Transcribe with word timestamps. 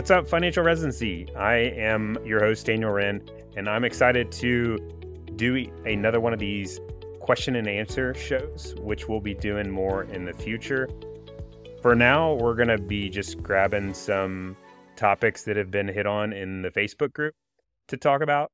What's 0.00 0.10
up, 0.10 0.26
Financial 0.26 0.64
Residency? 0.64 1.28
I 1.36 1.56
am 1.56 2.16
your 2.24 2.40
host, 2.40 2.64
Daniel 2.64 2.90
Wrenne, 2.90 3.20
and 3.54 3.68
I'm 3.68 3.84
excited 3.84 4.32
to 4.32 4.78
do 5.36 5.70
another 5.84 6.20
one 6.20 6.32
of 6.32 6.38
these 6.38 6.80
question 7.20 7.54
and 7.54 7.68
answer 7.68 8.14
shows, 8.14 8.74
which 8.78 9.08
we'll 9.08 9.20
be 9.20 9.34
doing 9.34 9.68
more 9.68 10.04
in 10.04 10.24
the 10.24 10.32
future. 10.32 10.88
For 11.82 11.94
now, 11.94 12.32
we're 12.32 12.54
going 12.54 12.70
to 12.70 12.78
be 12.78 13.10
just 13.10 13.42
grabbing 13.42 13.92
some 13.92 14.56
topics 14.96 15.42
that 15.42 15.58
have 15.58 15.70
been 15.70 15.88
hit 15.88 16.06
on 16.06 16.32
in 16.32 16.62
the 16.62 16.70
Facebook 16.70 17.12
group 17.12 17.34
to 17.88 17.98
talk 17.98 18.22
about. 18.22 18.50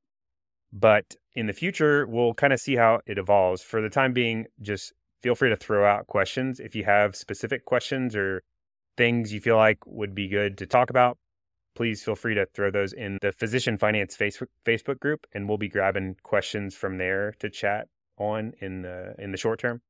But 0.73 1.15
in 1.33 1.47
the 1.47 1.53
future, 1.53 2.05
we'll 2.07 2.33
kind 2.33 2.51
of 2.51 2.59
see 2.59 2.75
how 2.75 2.99
it 3.05 3.17
evolves. 3.17 3.61
For 3.61 3.81
the 3.81 3.89
time 3.89 4.11
being, 4.11 4.47
just 4.61 4.91
feel 5.23 5.33
free 5.33 5.47
to 5.47 5.55
throw 5.55 5.89
out 5.89 6.07
questions. 6.07 6.59
If 6.59 6.75
you 6.75 6.83
have 6.83 7.15
specific 7.15 7.63
questions 7.63 8.17
or 8.17 8.43
things 8.97 9.31
you 9.31 9.39
feel 9.39 9.55
like 9.55 9.77
would 9.85 10.13
be 10.13 10.27
good 10.27 10.57
to 10.57 10.65
talk 10.65 10.89
about, 10.89 11.17
please 11.77 12.03
feel 12.03 12.15
free 12.15 12.33
to 12.33 12.47
throw 12.47 12.71
those 12.71 12.91
in 12.91 13.19
the 13.21 13.31
Physician 13.31 13.77
Finance 13.77 14.17
Facebook 14.17 14.47
Facebook 14.65 14.99
group, 14.99 15.27
and 15.33 15.47
we'll 15.47 15.59
be 15.59 15.69
grabbing 15.69 16.15
questions 16.23 16.75
from 16.75 16.97
there 16.97 17.35
to 17.37 17.51
chat 17.51 17.87
on 18.17 18.53
in 18.59 18.81
the 18.81 19.13
in 19.19 19.31
the 19.31 19.37
short 19.37 19.59
term. 19.59 19.81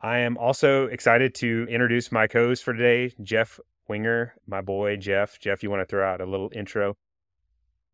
I 0.00 0.18
am 0.20 0.38
also 0.38 0.86
excited 0.86 1.34
to 1.36 1.66
introduce 1.68 2.10
my 2.10 2.28
co-host 2.28 2.64
for 2.64 2.72
today, 2.72 3.12
Jeff 3.22 3.60
Winger, 3.88 4.36
my 4.46 4.62
boy 4.62 4.96
Jeff. 4.96 5.38
Jeff, 5.38 5.62
you 5.62 5.68
want 5.68 5.82
to 5.82 5.86
throw 5.86 6.08
out 6.08 6.22
a 6.22 6.24
little 6.24 6.50
intro? 6.54 6.96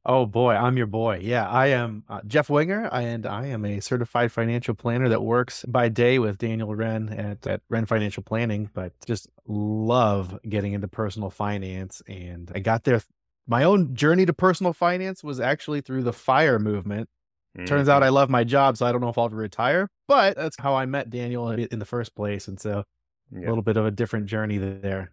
Oh 0.07 0.27
boy, 0.27 0.55
I'm 0.55 0.77
your 0.77 0.87
boy. 0.87 1.21
Yeah, 1.23 1.49
I 1.49 1.69
am 1.69 2.05
uh, 2.09 2.21
Jeff 2.27 2.49
Winger, 2.49 2.89
and 2.93 3.27
I 3.27 3.47
am 3.47 3.65
a 3.65 3.81
certified 3.81 4.31
financial 4.31 4.75
planner 4.75 5.09
that 5.09 5.23
works 5.23 5.65
by 5.67 5.89
day 5.89 6.21
with 6.21 6.39
Daniel 6.39 6.73
Wrenne 6.75 7.09
at, 7.09 7.47
at 7.47 7.63
Wrenne 7.69 7.87
Financial 7.87 8.23
Planning. 8.23 8.71
But 8.73 8.93
just 9.07 9.29
love 9.49 10.39
getting 10.49 10.75
into 10.75 10.87
personal 10.87 11.31
finance, 11.31 12.01
and 12.07 12.53
I 12.55 12.61
got 12.61 12.85
there. 12.85 13.03
My 13.47 13.65
own 13.65 13.95
journey 13.95 14.27
to 14.27 14.33
personal 14.33 14.73
finance 14.73 15.23
was 15.23 15.39
actually 15.39 15.81
through 15.81 16.03
the 16.03 16.13
fire 16.13 16.59
movement 16.59 17.09
Mm-hmm. 17.57 17.67
Turns 17.67 17.89
out 17.89 18.03
I 18.03 18.09
love 18.09 18.31
my 18.31 18.43
job, 18.43 18.77
so 18.77 18.85
I 18.85 18.91
don't 18.91 19.01
know 19.01 19.09
if 19.09 19.19
I'll 19.19 19.29
retire, 19.29 19.89
but 20.09 20.37
that's 20.37 20.57
how 20.59 20.75
I 20.75 20.87
met 20.87 21.11
Daniel 21.11 21.51
in 21.51 21.79
the 21.79 21.85
first 21.85 22.15
place. 22.17 22.49
And 22.49 22.59
so 22.59 22.85
yep. 23.33 23.45
a 23.45 23.49
little 23.49 23.63
bit 23.63 23.77
of 23.77 23.87
a 23.87 23.93
different 23.93 24.27
journey 24.27 24.59
there. 24.59 25.13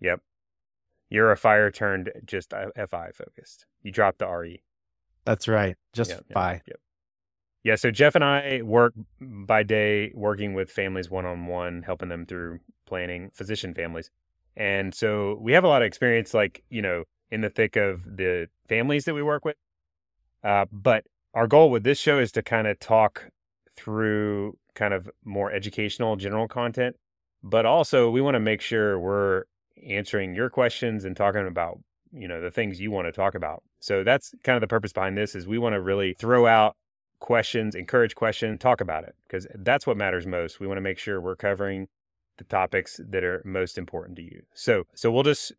Yep. 0.00 0.20
You're 1.08 1.32
a 1.32 1.36
fire 1.36 1.70
turned 1.70 2.10
just 2.26 2.50
FI 2.52 3.10
focused. 3.14 3.66
You 3.82 3.90
dropped 3.90 4.18
the 4.18 4.28
RE. 4.28 4.62
That's 5.24 5.48
right. 5.48 5.76
Just 5.92 6.10
yep, 6.10 6.24
FI. 6.32 6.52
Yep, 6.52 6.62
yep. 6.66 6.80
Yeah. 7.64 7.74
So 7.76 7.90
Jeff 7.90 8.16
and 8.16 8.24
I 8.24 8.60
work 8.62 8.92
by 9.20 9.62
day 9.62 10.10
working 10.14 10.52
with 10.52 10.70
families 10.70 11.10
one 11.10 11.24
on 11.24 11.46
one, 11.46 11.82
helping 11.82 12.08
them 12.08 12.26
through 12.26 12.60
planning 12.86 13.30
physician 13.32 13.72
families. 13.72 14.10
And 14.56 14.94
so 14.94 15.38
we 15.40 15.52
have 15.52 15.64
a 15.64 15.68
lot 15.68 15.80
of 15.80 15.86
experience, 15.86 16.34
like, 16.34 16.64
you 16.68 16.82
know, 16.82 17.04
in 17.32 17.40
the 17.40 17.48
thick 17.48 17.76
of 17.76 18.04
the 18.16 18.46
families 18.68 19.06
that 19.06 19.14
we 19.14 19.22
work 19.22 19.44
with. 19.44 19.56
Uh, 20.44 20.66
but 20.70 21.06
our 21.34 21.46
goal 21.46 21.70
with 21.70 21.82
this 21.82 21.98
show 21.98 22.18
is 22.18 22.30
to 22.32 22.42
kind 22.42 22.66
of 22.66 22.78
talk 22.78 23.30
through 23.74 24.58
kind 24.74 24.92
of 24.92 25.10
more 25.24 25.50
educational 25.50 26.14
general 26.16 26.46
content, 26.46 26.94
but 27.42 27.64
also 27.64 28.10
we 28.10 28.20
want 28.20 28.34
to 28.34 28.40
make 28.40 28.60
sure 28.60 29.00
we're 29.00 29.44
answering 29.88 30.34
your 30.34 30.50
questions 30.50 31.04
and 31.06 31.16
talking 31.16 31.46
about, 31.46 31.80
you 32.12 32.28
know, 32.28 32.40
the 32.40 32.50
things 32.50 32.80
you 32.80 32.90
want 32.90 33.06
to 33.08 33.12
talk 33.12 33.34
about. 33.34 33.62
So 33.80 34.04
that's 34.04 34.34
kind 34.44 34.56
of 34.56 34.60
the 34.60 34.68
purpose 34.68 34.92
behind 34.92 35.16
this 35.16 35.34
is 35.34 35.46
we 35.46 35.58
want 35.58 35.72
to 35.72 35.80
really 35.80 36.12
throw 36.12 36.46
out 36.46 36.76
questions, 37.18 37.74
encourage 37.74 38.14
questions, 38.14 38.58
talk 38.60 38.82
about 38.82 39.04
it 39.04 39.14
because 39.26 39.46
that's 39.54 39.86
what 39.86 39.96
matters 39.96 40.26
most. 40.26 40.60
We 40.60 40.66
want 40.66 40.76
to 40.76 40.82
make 40.82 40.98
sure 40.98 41.18
we're 41.18 41.36
covering 41.36 41.88
the 42.36 42.44
topics 42.44 43.00
that 43.02 43.24
are 43.24 43.40
most 43.44 43.78
important 43.78 44.16
to 44.16 44.22
you. 44.22 44.42
So, 44.54 44.84
so 44.94 45.10
we'll 45.10 45.22
just 45.22 45.52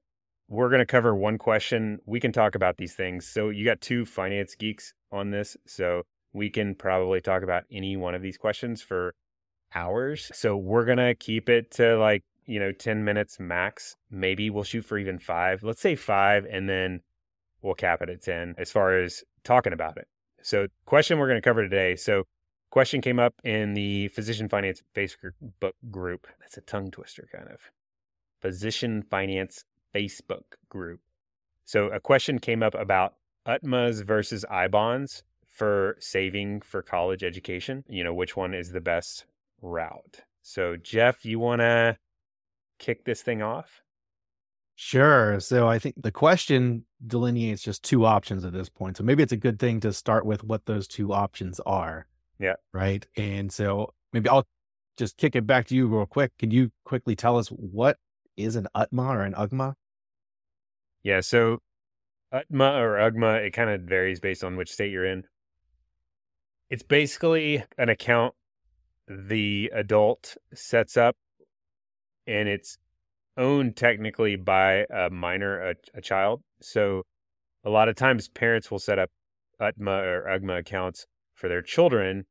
we're 0.54 0.70
going 0.70 0.80
to 0.80 0.86
cover 0.86 1.16
one 1.16 1.40
question. 1.40 1.98
We 2.06 2.20
can 2.20 2.32
talk 2.32 2.54
about 2.54 2.78
these 2.78 2.94
things. 2.94 3.26
So 3.28 3.50
you 3.50 3.66
got 3.66 3.82
two 3.82 4.06
finance 4.06 4.54
geeks 4.54 4.94
on 5.12 5.32
this. 5.32 5.58
So 5.66 6.04
we 6.32 6.52
can 6.52 6.76
probably 6.76 7.22
talk 7.22 7.42
about 7.42 7.64
any 7.72 7.98
one 7.98 8.14
of 8.14 8.22
these 8.22 8.38
questions 8.38 8.80
for 8.80 9.16
hours. 9.74 10.30
So 10.36 10.56
we're 10.56 10.86
going 10.86 11.00
to 11.00 11.16
keep 11.16 11.50
it 11.50 11.72
to 11.72 11.98
like, 11.98 12.24
you 12.46 12.60
know, 12.60 12.72
10 12.72 13.04
minutes 13.04 13.40
max. 13.40 13.96
Maybe 14.12 14.52
we'll 14.52 14.64
shoot 14.64 14.86
for 14.86 15.00
even 15.00 15.18
five. 15.18 15.64
Let's 15.64 15.82
say 15.82 15.96
five, 15.96 16.46
and 16.46 16.70
then 16.70 17.02
we'll 17.64 17.74
cap 17.74 18.04
it 18.04 18.10
at 18.10 18.22
10 18.22 18.54
as 18.60 18.72
far 18.72 18.96
as 19.00 19.24
talking 19.44 19.74
about 19.74 19.98
it. 19.98 20.08
So, 20.44 20.68
question 20.86 21.18
we're 21.18 21.30
going 21.30 21.42
to 21.42 21.50
cover 21.50 21.64
today. 21.64 21.96
So, 21.96 22.26
question 22.70 23.00
came 23.02 23.18
up 23.18 23.34
in 23.46 23.74
the 23.74 24.10
physician 24.10 24.50
finance 24.50 24.84
Facebook 24.94 25.32
group. 25.90 26.28
That's 26.42 26.58
a 26.58 26.62
tongue 26.62 26.92
twister, 26.92 27.28
kind 27.32 27.48
of. 27.48 27.72
Physician 28.42 29.04
finance 29.04 29.64
Facebook 29.94 30.44
group. 30.70 31.00
So 31.66 31.88
a 31.88 32.00
question 32.00 32.40
came 32.40 32.64
up 32.64 32.76
about 32.76 33.16
UTMAs 33.48 34.04
versus 34.04 34.46
I-bonds 34.50 35.24
for 35.50 35.96
saving 36.00 36.62
for 36.62 36.82
college 36.82 37.24
education. 37.24 37.84
You 37.88 38.04
know, 38.04 38.14
which 38.14 38.36
one 38.36 38.54
is 38.54 38.72
the 38.72 38.82
best 38.82 39.26
route? 39.62 40.22
So 40.42 40.76
Jeff, 40.76 41.24
you 41.26 41.40
want 41.40 41.62
to 41.62 41.98
kick 42.80 43.06
this 43.06 43.22
thing 43.22 43.42
off? 43.42 43.82
Sure. 44.76 45.40
So 45.40 45.68
I 45.68 45.80
think 45.80 45.96
the 46.02 46.12
question 46.12 46.86
delineates 47.06 47.62
just 47.62 47.84
two 47.84 48.06
options 48.06 48.44
at 48.44 48.54
this 48.54 48.70
point. 48.70 48.98
So 48.98 49.04
maybe 49.04 49.24
it's 49.24 49.32
a 49.32 49.38
good 49.38 49.60
thing 49.60 49.80
to 49.82 49.94
start 49.94 50.26
with 50.26 50.44
what 50.44 50.66
those 50.66 50.88
two 50.88 51.14
options 51.14 51.60
are. 51.66 52.08
Yeah. 52.40 52.56
Right. 52.74 53.06
And 53.16 53.52
so 53.52 53.94
maybe 54.12 54.30
I'll 54.30 54.48
just 54.98 55.18
kick 55.18 55.36
it 55.36 55.46
back 55.46 55.68
to 55.68 55.76
you 55.76 55.88
real 55.88 56.06
quick. 56.06 56.32
Can 56.40 56.52
you 56.52 56.72
quickly 56.86 57.16
tell 57.16 57.38
us 57.38 57.50
what 57.50 57.98
is 58.36 58.56
an 58.56 58.68
UTMA 58.76 59.16
or 59.16 59.22
an 59.22 59.34
UGMA? 59.34 59.76
Yeah, 61.04 61.20
so 61.20 61.60
UTMA 62.34 62.80
or 62.80 62.98
UGMA, 62.98 63.46
it 63.46 63.52
kind 63.52 63.70
of 63.70 63.82
varies 63.82 64.20
based 64.20 64.44
on 64.44 64.56
which 64.56 64.72
state 64.72 64.92
you're 64.92 65.06
in. 65.06 65.26
It's 66.70 66.84
basically 66.84 67.64
an 67.78 67.90
account 67.90 68.34
the 69.08 69.70
adult 69.74 70.38
sets 70.54 70.96
up, 70.96 71.16
and 72.26 72.48
it's 72.48 72.78
owned 73.38 73.76
technically 73.76 74.38
by 74.38 74.86
a 74.90 75.10
minor, 75.10 75.72
a, 75.72 75.76
a 75.94 76.02
child. 76.02 76.42
So 76.62 77.04
a 77.64 77.70
lot 77.70 77.90
of 77.90 77.96
times 77.96 78.30
parents 78.30 78.72
will 78.72 78.80
set 78.80 78.98
up 78.98 79.10
UTMA 79.62 80.04
or 80.04 80.26
UGMA 80.30 80.60
accounts 80.60 81.06
for 81.34 81.50
their 81.50 81.62
children. 81.62 82.26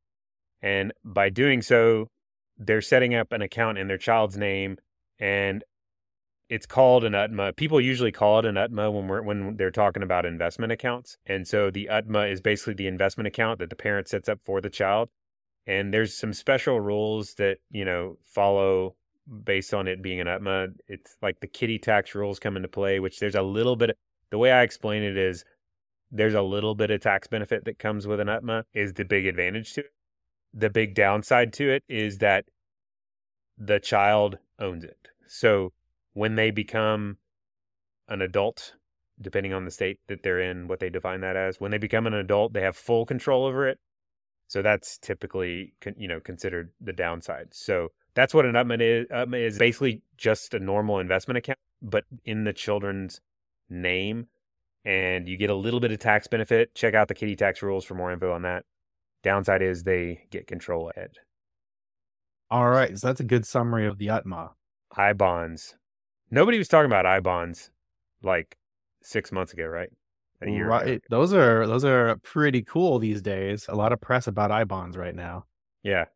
And 0.62 0.92
by 1.04 1.28
doing 1.28 1.60
so, 1.60 2.08
they're 2.56 2.80
setting 2.80 3.14
up 3.14 3.32
an 3.32 3.42
account 3.42 3.78
in 3.78 3.88
their 3.88 3.98
child's 3.98 4.36
name 4.36 4.78
and 5.18 5.62
it's 6.52 6.66
called 6.66 7.02
an 7.02 7.14
UTMA. 7.14 7.56
People 7.56 7.80
usually 7.80 8.12
call 8.12 8.38
it 8.38 8.44
an 8.44 8.56
UTMA 8.56 8.92
when 8.92 9.08
we're 9.08 9.22
when 9.22 9.56
they're 9.56 9.70
talking 9.70 10.02
about 10.02 10.26
investment 10.26 10.70
accounts. 10.70 11.16
And 11.24 11.48
so 11.48 11.70
the 11.70 11.88
UTMA 11.90 12.30
is 12.30 12.42
basically 12.42 12.74
the 12.74 12.88
investment 12.88 13.26
account 13.26 13.58
that 13.60 13.70
the 13.70 13.76
parent 13.76 14.06
sets 14.06 14.28
up 14.28 14.38
for 14.44 14.60
the 14.60 14.68
child. 14.68 15.08
And 15.66 15.94
there's 15.94 16.14
some 16.14 16.34
special 16.34 16.78
rules 16.78 17.36
that, 17.36 17.56
you 17.70 17.86
know, 17.86 18.18
follow 18.22 18.96
based 19.44 19.72
on 19.72 19.88
it 19.88 20.02
being 20.02 20.20
an 20.20 20.26
UTMA. 20.26 20.74
It's 20.88 21.16
like 21.22 21.40
the 21.40 21.46
kiddie 21.46 21.78
tax 21.78 22.14
rules 22.14 22.38
come 22.38 22.56
into 22.56 22.68
play, 22.68 23.00
which 23.00 23.18
there's 23.18 23.34
a 23.34 23.42
little 23.42 23.74
bit 23.74 23.96
the 24.28 24.36
way 24.36 24.52
I 24.52 24.60
explain 24.60 25.02
it 25.02 25.16
is 25.16 25.46
there's 26.10 26.34
a 26.34 26.42
little 26.42 26.74
bit 26.74 26.90
of 26.90 27.00
tax 27.00 27.28
benefit 27.28 27.64
that 27.64 27.78
comes 27.78 28.06
with 28.06 28.20
an 28.20 28.28
UTMA 28.28 28.64
is 28.74 28.92
the 28.92 29.06
big 29.06 29.24
advantage 29.24 29.72
to 29.72 29.80
it. 29.80 29.92
The 30.52 30.68
big 30.68 30.94
downside 30.94 31.54
to 31.54 31.70
it 31.70 31.82
is 31.88 32.18
that 32.18 32.44
the 33.56 33.80
child 33.80 34.36
owns 34.58 34.84
it. 34.84 35.08
So 35.26 35.72
when 36.14 36.36
they 36.36 36.50
become 36.50 37.18
an 38.08 38.22
adult, 38.22 38.74
depending 39.20 39.52
on 39.52 39.64
the 39.64 39.70
state 39.70 40.00
that 40.08 40.22
they're 40.22 40.40
in, 40.40 40.68
what 40.68 40.80
they 40.80 40.90
define 40.90 41.20
that 41.20 41.36
as, 41.36 41.60
when 41.60 41.70
they 41.70 41.78
become 41.78 42.06
an 42.06 42.14
adult, 42.14 42.52
they 42.52 42.62
have 42.62 42.76
full 42.76 43.06
control 43.06 43.44
over 43.44 43.66
it. 43.68 43.78
So 44.48 44.60
that's 44.60 44.98
typically, 44.98 45.72
you 45.96 46.08
know, 46.08 46.20
considered 46.20 46.70
the 46.80 46.92
downside. 46.92 47.48
So 47.52 47.88
that's 48.14 48.34
what 48.34 48.44
an 48.44 48.52
UTMA 48.52 48.80
is. 48.80 49.06
UTMA 49.08 49.46
is 49.46 49.58
basically 49.58 50.02
just 50.18 50.52
a 50.52 50.58
normal 50.58 50.98
investment 50.98 51.38
account, 51.38 51.58
but 51.80 52.04
in 52.24 52.44
the 52.44 52.52
children's 52.52 53.20
name, 53.70 54.26
and 54.84 55.28
you 55.28 55.36
get 55.36 55.48
a 55.48 55.54
little 55.54 55.80
bit 55.80 55.92
of 55.92 56.00
tax 56.00 56.26
benefit. 56.26 56.74
Check 56.74 56.92
out 56.92 57.08
the 57.08 57.14
kiddie 57.14 57.36
tax 57.36 57.62
rules 57.62 57.84
for 57.84 57.94
more 57.94 58.12
info 58.12 58.32
on 58.32 58.42
that. 58.42 58.64
Downside 59.22 59.62
is 59.62 59.84
they 59.84 60.24
get 60.30 60.46
control 60.46 60.90
ahead. 60.90 61.12
All 62.50 62.68
right, 62.68 62.98
so 62.98 63.06
that's 63.06 63.20
a 63.20 63.24
good 63.24 63.46
summary 63.46 63.86
of 63.86 63.96
the 63.98 64.08
UTMA. 64.08 64.50
I 64.94 65.14
bonds 65.14 65.76
Nobody 66.32 66.56
was 66.56 66.66
talking 66.66 66.86
about 66.86 67.04
I 67.04 67.20
bonds 67.20 67.70
like 68.22 68.56
six 69.02 69.30
months 69.30 69.52
ago, 69.52 69.66
right? 69.66 69.90
A 70.40 70.50
year 70.50 70.66
right. 70.66 70.88
Ago. 70.88 71.00
Those 71.10 71.34
are 71.34 71.66
those 71.66 71.84
are 71.84 72.16
pretty 72.22 72.62
cool 72.62 72.98
these 72.98 73.20
days. 73.20 73.66
A 73.68 73.74
lot 73.74 73.92
of 73.92 74.00
press 74.00 74.26
about 74.26 74.50
I 74.50 74.64
bonds 74.64 74.96
right 74.96 75.14
now. 75.14 75.44
Yeah. 75.82 76.06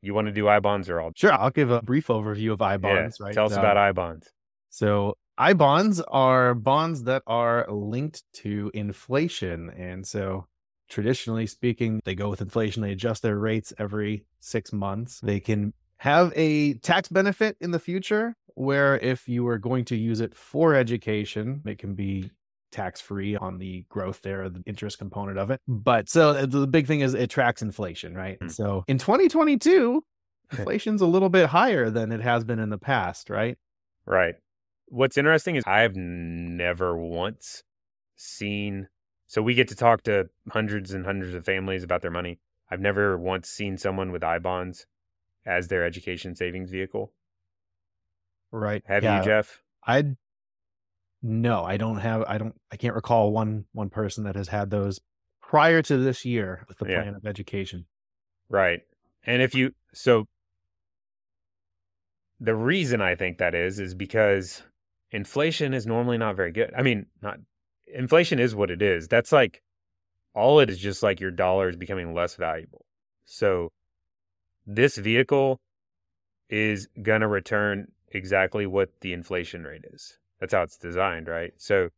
You 0.00 0.14
want 0.14 0.28
to 0.28 0.32
do 0.32 0.48
I 0.48 0.60
bonds 0.60 0.88
or 0.88 1.00
all? 1.00 1.10
Sure. 1.16 1.32
I'll 1.32 1.50
give 1.50 1.72
a 1.72 1.82
brief 1.82 2.06
overview 2.06 2.52
of 2.52 2.62
I 2.62 2.76
bonds. 2.76 3.16
Yeah. 3.18 3.26
Right. 3.26 3.34
Tell 3.34 3.46
us 3.46 3.52
about 3.52 3.76
I 3.76 3.90
bonds. 3.90 4.30
So 4.70 5.14
I 5.36 5.54
bonds 5.54 6.00
are 6.02 6.54
bonds 6.54 7.02
that 7.02 7.24
are 7.26 7.66
linked 7.68 8.22
to 8.34 8.70
inflation, 8.74 9.70
and 9.70 10.06
so 10.06 10.46
traditionally 10.88 11.46
speaking, 11.48 12.00
they 12.04 12.14
go 12.14 12.30
with 12.30 12.40
inflation. 12.40 12.82
They 12.82 12.92
adjust 12.92 13.22
their 13.22 13.38
rates 13.38 13.72
every 13.76 14.24
six 14.38 14.72
months. 14.72 15.20
They 15.20 15.40
can 15.40 15.74
have 15.96 16.32
a 16.36 16.74
tax 16.74 17.08
benefit 17.08 17.56
in 17.60 17.72
the 17.72 17.80
future 17.80 18.36
where 18.58 18.98
if 18.98 19.28
you 19.28 19.46
are 19.46 19.58
going 19.58 19.84
to 19.84 19.96
use 19.96 20.20
it 20.20 20.34
for 20.34 20.74
education, 20.74 21.62
it 21.64 21.78
can 21.78 21.94
be 21.94 22.30
tax 22.72 23.00
free 23.00 23.36
on 23.36 23.58
the 23.58 23.84
growth 23.88 24.20
there, 24.22 24.48
the 24.48 24.62
interest 24.66 24.98
component 24.98 25.38
of 25.38 25.50
it. 25.52 25.60
But 25.68 26.08
so 26.08 26.44
the 26.44 26.66
big 26.66 26.88
thing 26.88 27.00
is 27.00 27.14
it 27.14 27.30
tracks 27.30 27.62
inflation, 27.62 28.14
right? 28.14 28.38
Mm. 28.40 28.50
So 28.50 28.84
in 28.88 28.98
2022, 28.98 30.04
inflation's 30.50 31.00
a 31.00 31.06
little 31.06 31.28
bit 31.28 31.46
higher 31.46 31.88
than 31.88 32.10
it 32.10 32.20
has 32.20 32.42
been 32.42 32.58
in 32.58 32.70
the 32.70 32.78
past, 32.78 33.30
right? 33.30 33.56
Right. 34.04 34.34
What's 34.86 35.16
interesting 35.16 35.54
is 35.54 35.62
I've 35.64 35.94
never 35.94 36.96
once 36.96 37.62
seen. 38.16 38.88
So 39.28 39.40
we 39.40 39.54
get 39.54 39.68
to 39.68 39.76
talk 39.76 40.02
to 40.02 40.30
hundreds 40.50 40.92
and 40.92 41.06
hundreds 41.06 41.34
of 41.34 41.44
families 41.44 41.84
about 41.84 42.02
their 42.02 42.10
money. 42.10 42.40
I've 42.70 42.80
never 42.80 43.16
once 43.16 43.48
seen 43.48 43.78
someone 43.78 44.10
with 44.10 44.24
I 44.24 44.40
bonds 44.40 44.86
as 45.46 45.68
their 45.68 45.84
education 45.84 46.34
savings 46.34 46.70
vehicle. 46.70 47.12
Right. 48.50 48.82
Have 48.86 49.04
Yeah, 49.04 49.18
you, 49.18 49.24
Jeff? 49.24 49.62
I 49.86 50.16
no, 51.22 51.64
I 51.64 51.76
don't 51.76 51.98
have 51.98 52.22
I 52.28 52.38
don't 52.38 52.54
I 52.70 52.76
can't 52.76 52.94
recall 52.94 53.32
one 53.32 53.64
one 53.72 53.90
person 53.90 54.24
that 54.24 54.36
has 54.36 54.48
had 54.48 54.70
those 54.70 55.00
prior 55.42 55.82
to 55.82 55.96
this 55.96 56.24
year 56.24 56.64
with 56.68 56.78
the 56.78 56.86
Yeah. 56.88 57.02
plan 57.02 57.14
of 57.14 57.26
education. 57.26 57.86
Right. 58.48 58.80
And 59.24 59.42
if 59.42 59.54
you 59.54 59.72
so 59.92 60.26
the 62.40 62.54
reason 62.54 63.00
I 63.00 63.14
think 63.14 63.38
that 63.38 63.54
is 63.54 63.80
is 63.80 63.94
because 63.94 64.62
inflation 65.10 65.74
is 65.74 65.86
normally 65.86 66.18
not 66.18 66.36
very 66.36 66.52
good. 66.52 66.72
I 66.76 66.82
mean, 66.82 67.06
not 67.20 67.38
inflation 67.86 68.38
is 68.38 68.54
what 68.54 68.70
it 68.70 68.80
is. 68.82 69.08
That's 69.08 69.32
like 69.32 69.62
all 70.34 70.60
it 70.60 70.70
is 70.70 70.78
just 70.78 71.02
like 71.02 71.20
your 71.20 71.30
dollar 71.32 71.68
is 71.68 71.76
becoming 71.76 72.14
less 72.14 72.36
valuable. 72.36 72.84
So 73.24 73.72
this 74.66 74.96
vehicle 74.96 75.60
is 76.48 76.88
going 77.02 77.22
to 77.22 77.26
return 77.28 77.88
exactly 78.10 78.66
what 78.66 79.00
the 79.00 79.12
inflation 79.12 79.64
rate 79.64 79.84
is. 79.92 80.18
That's 80.40 80.52
how 80.54 80.62
it's 80.62 80.76
designed, 80.78 81.28
right? 81.28 81.52
So 81.56 81.90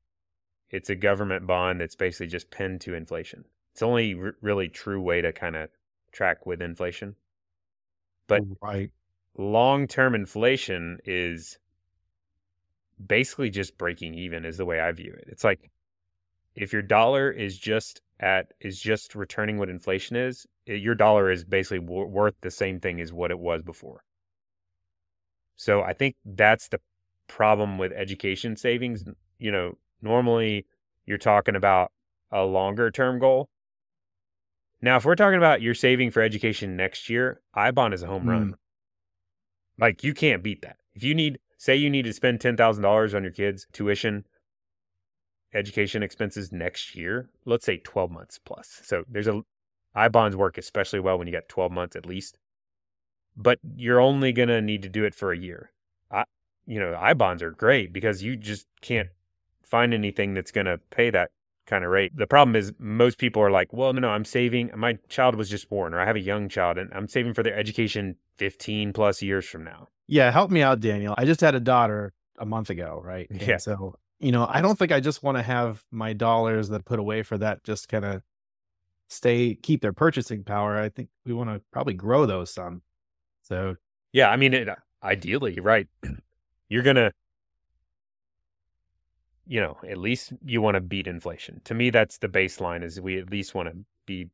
it's 0.71 0.91
a 0.91 0.97
government 0.97 1.47
bond 1.47 1.81
that's 1.81 1.97
basically 1.97 2.29
just 2.29 2.51
pinned 2.51 2.81
to 2.83 2.95
inflation. 2.95 3.45
It's 3.73 3.81
the 3.81 3.87
only 3.87 4.15
r- 4.15 4.37
really 4.43 4.69
true 4.69 5.03
way 5.03 5.23
to 5.23 5.33
kind 5.33 5.57
of 5.57 5.71
track 6.13 6.47
with 6.47 6.63
inflation. 6.63 7.17
But 8.29 8.47
right. 8.63 8.91
long 9.37 9.87
term 9.89 10.15
inflation 10.15 11.01
is 11.05 11.59
basically 13.05 13.51
just 13.51 13.79
breaking 13.79 14.15
even 14.15 14.45
is 14.45 14.57
the 14.57 14.65
way 14.67 14.81
I 14.81 14.93
view 14.93 15.13
it. 15.13 15.25
It's 15.29 15.45
like 15.45 15.71
if 16.57 16.73
your 16.73 16.83
dollar 16.83 17.31
is 17.31 17.59
just 17.59 18.03
at 18.21 18.53
is 18.61 18.81
just 18.81 19.15
returning 19.15 19.59
what 19.59 19.71
inflation 19.71 20.17
is, 20.17 20.47
i- 20.69 20.73
your 20.73 20.95
dollar 20.97 21.31
is 21.31 21.45
basically 21.45 21.81
w- 21.81 22.07
worth 22.09 22.37
the 22.43 22.51
same 22.53 22.81
thing 22.81 23.01
as 23.01 23.13
what 23.13 23.31
it 23.33 23.41
was 23.41 23.63
before. 23.63 24.05
So 25.61 25.83
I 25.83 25.93
think 25.93 26.17
that's 26.25 26.69
the 26.69 26.81
problem 27.29 27.77
with 27.77 27.93
education 27.93 28.57
savings. 28.57 29.05
You 29.39 29.53
know, 29.53 29.77
normally 30.01 30.65
you're 31.05 31.19
talking 31.19 31.55
about 31.55 31.93
a 32.33 32.45
longer 32.45 32.91
term 32.91 33.19
goal. 33.19 33.51
Now, 34.81 34.97
if 34.97 35.05
we're 35.05 35.17
talking 35.17 35.37
about 35.37 35.61
you're 35.61 35.75
saving 35.75 36.13
for 36.13 36.23
education 36.23 36.79
next 36.79 37.11
year, 37.11 37.43
iBond 37.55 37.93
is 37.93 38.03
a 38.03 38.07
home 38.07 38.27
run. 38.27 38.53
Mm. 38.53 38.55
Like 39.79 40.03
you 40.03 40.15
can't 40.15 40.43
beat 40.43 40.63
that. 40.63 40.79
If 40.95 41.05
you 41.05 41.15
need, 41.15 41.39
say, 41.59 41.77
you 41.77 41.91
need 41.91 42.07
to 42.07 42.15
spend 42.15 42.41
ten 42.41 42.57
thousand 42.57 42.83
dollars 42.83 43.15
on 43.15 43.23
your 43.23 43.33
kids' 43.33 43.67
tuition, 43.71 44.25
education 45.53 46.03
expenses 46.03 46.51
next 46.51 46.97
year. 46.97 47.29
Let's 47.45 47.67
say 47.67 47.77
twelve 47.77 48.11
months 48.11 48.41
plus. 48.43 48.81
So 48.83 49.05
there's 49.11 49.29
a 49.29 49.43
iBonds 49.95 50.37
work 50.37 50.57
especially 50.57 51.01
well 51.01 51.19
when 51.19 51.27
you 51.27 51.35
got 51.35 51.51
twelve 51.51 51.71
months 51.71 51.97
at 51.97 52.07
least. 52.07 52.39
But 53.37 53.59
you're 53.77 54.01
only 54.01 54.33
gonna 54.33 54.61
need 54.61 54.83
to 54.83 54.89
do 54.89 55.05
it 55.05 55.15
for 55.15 55.33
a 55.33 55.39
year. 55.39 55.71
I, 56.11 56.25
you 56.67 56.79
know, 56.79 56.97
I 56.99 57.15
bonds 57.15 57.43
are 57.43 57.51
great 57.51 57.93
because 57.93 58.23
you 58.23 58.37
just 58.37 58.67
can't 58.81 59.09
find 59.63 59.95
anything 59.95 60.35
that's 60.35 60.51
gonna 60.51 60.79
pay 60.91 61.11
that 61.11 61.31
kind 61.67 61.85
of 61.85 61.91
rate. 61.91 62.13
The 62.17 62.27
problem 62.27 62.57
is 62.57 62.73
most 62.79 63.19
people 63.19 63.43
are 63.43 63.51
like, 63.51 63.73
well, 63.73 63.93
no, 63.93 64.01
no, 64.01 64.09
I'm 64.09 64.25
saving. 64.25 64.71
My 64.77 64.99
child 65.09 65.37
was 65.37 65.49
just 65.49 65.71
born, 65.71 65.95
or 65.95 66.01
I 66.01 66.07
have 66.07 66.17
a 66.17 66.21
young 66.21 66.49
child, 66.49 66.79
and 66.79 66.93
I'm 66.93 67.09
saving 67.09 67.35
for 67.35 67.43
their 67.43 67.57
education 67.57 68.17
15 68.39 68.93
plus 68.93 69.23
years 69.23 69.47
from 69.47 69.65
now. 69.65 69.89
Yeah, 70.09 70.31
help 70.33 70.51
me 70.51 70.61
out, 70.63 70.81
Daniel. 70.81 71.15
I 71.17 71.25
just 71.25 71.41
had 71.41 71.55
a 71.55 71.61
daughter 71.61 72.13
a 72.39 72.45
month 72.45 72.71
ago, 72.71 73.01
right? 73.05 73.29
And 73.31 73.41
Yeah. 73.41 73.57
so, 73.59 73.95
you 74.19 74.33
know, 74.33 74.47
I 74.51 74.61
don't 74.61 74.79
think 74.79 74.91
I 74.93 74.99
just 75.01 75.23
want 75.23 75.39
to 75.39 75.43
have 75.43 75.85
my 75.93 76.13
dollars 76.13 76.69
that 76.71 76.85
put 76.85 76.99
away 76.99 77.23
for 77.23 77.39
that 77.39 77.63
just 77.63 77.89
kind 77.89 78.05
of 78.05 78.23
stay 79.09 79.55
keep 79.55 79.83
their 79.83 79.93
purchasing 79.93 80.43
power. 80.45 80.77
I 80.77 80.89
think 80.89 81.09
we 81.25 81.33
want 81.33 81.51
to 81.51 81.61
probably 81.73 81.95
grow 81.95 82.27
those 82.27 82.53
some. 82.53 82.83
So 83.51 83.77
Yeah, 84.13 84.31
I 84.31 84.37
mean, 84.37 84.55
it, 84.55 84.69
uh, 84.69 84.77
ideally, 85.03 85.59
right? 85.61 85.89
You're 86.69 86.85
gonna, 86.85 87.11
you 89.45 89.61
know, 89.61 89.77
at 89.89 89.99
least 89.99 90.33
you 90.45 90.63
want 90.63 90.77
to 90.77 90.81
beat 90.81 91.09
inflation. 91.09 91.61
To 91.65 91.75
me, 91.75 91.91
that's 91.91 92.19
the 92.19 92.29
baseline. 92.29 92.85
Is 92.85 93.01
we 93.01 93.19
at 93.19 93.31
least 93.31 93.55
want 93.55 93.69
to 93.69 93.85
be 94.07 94.31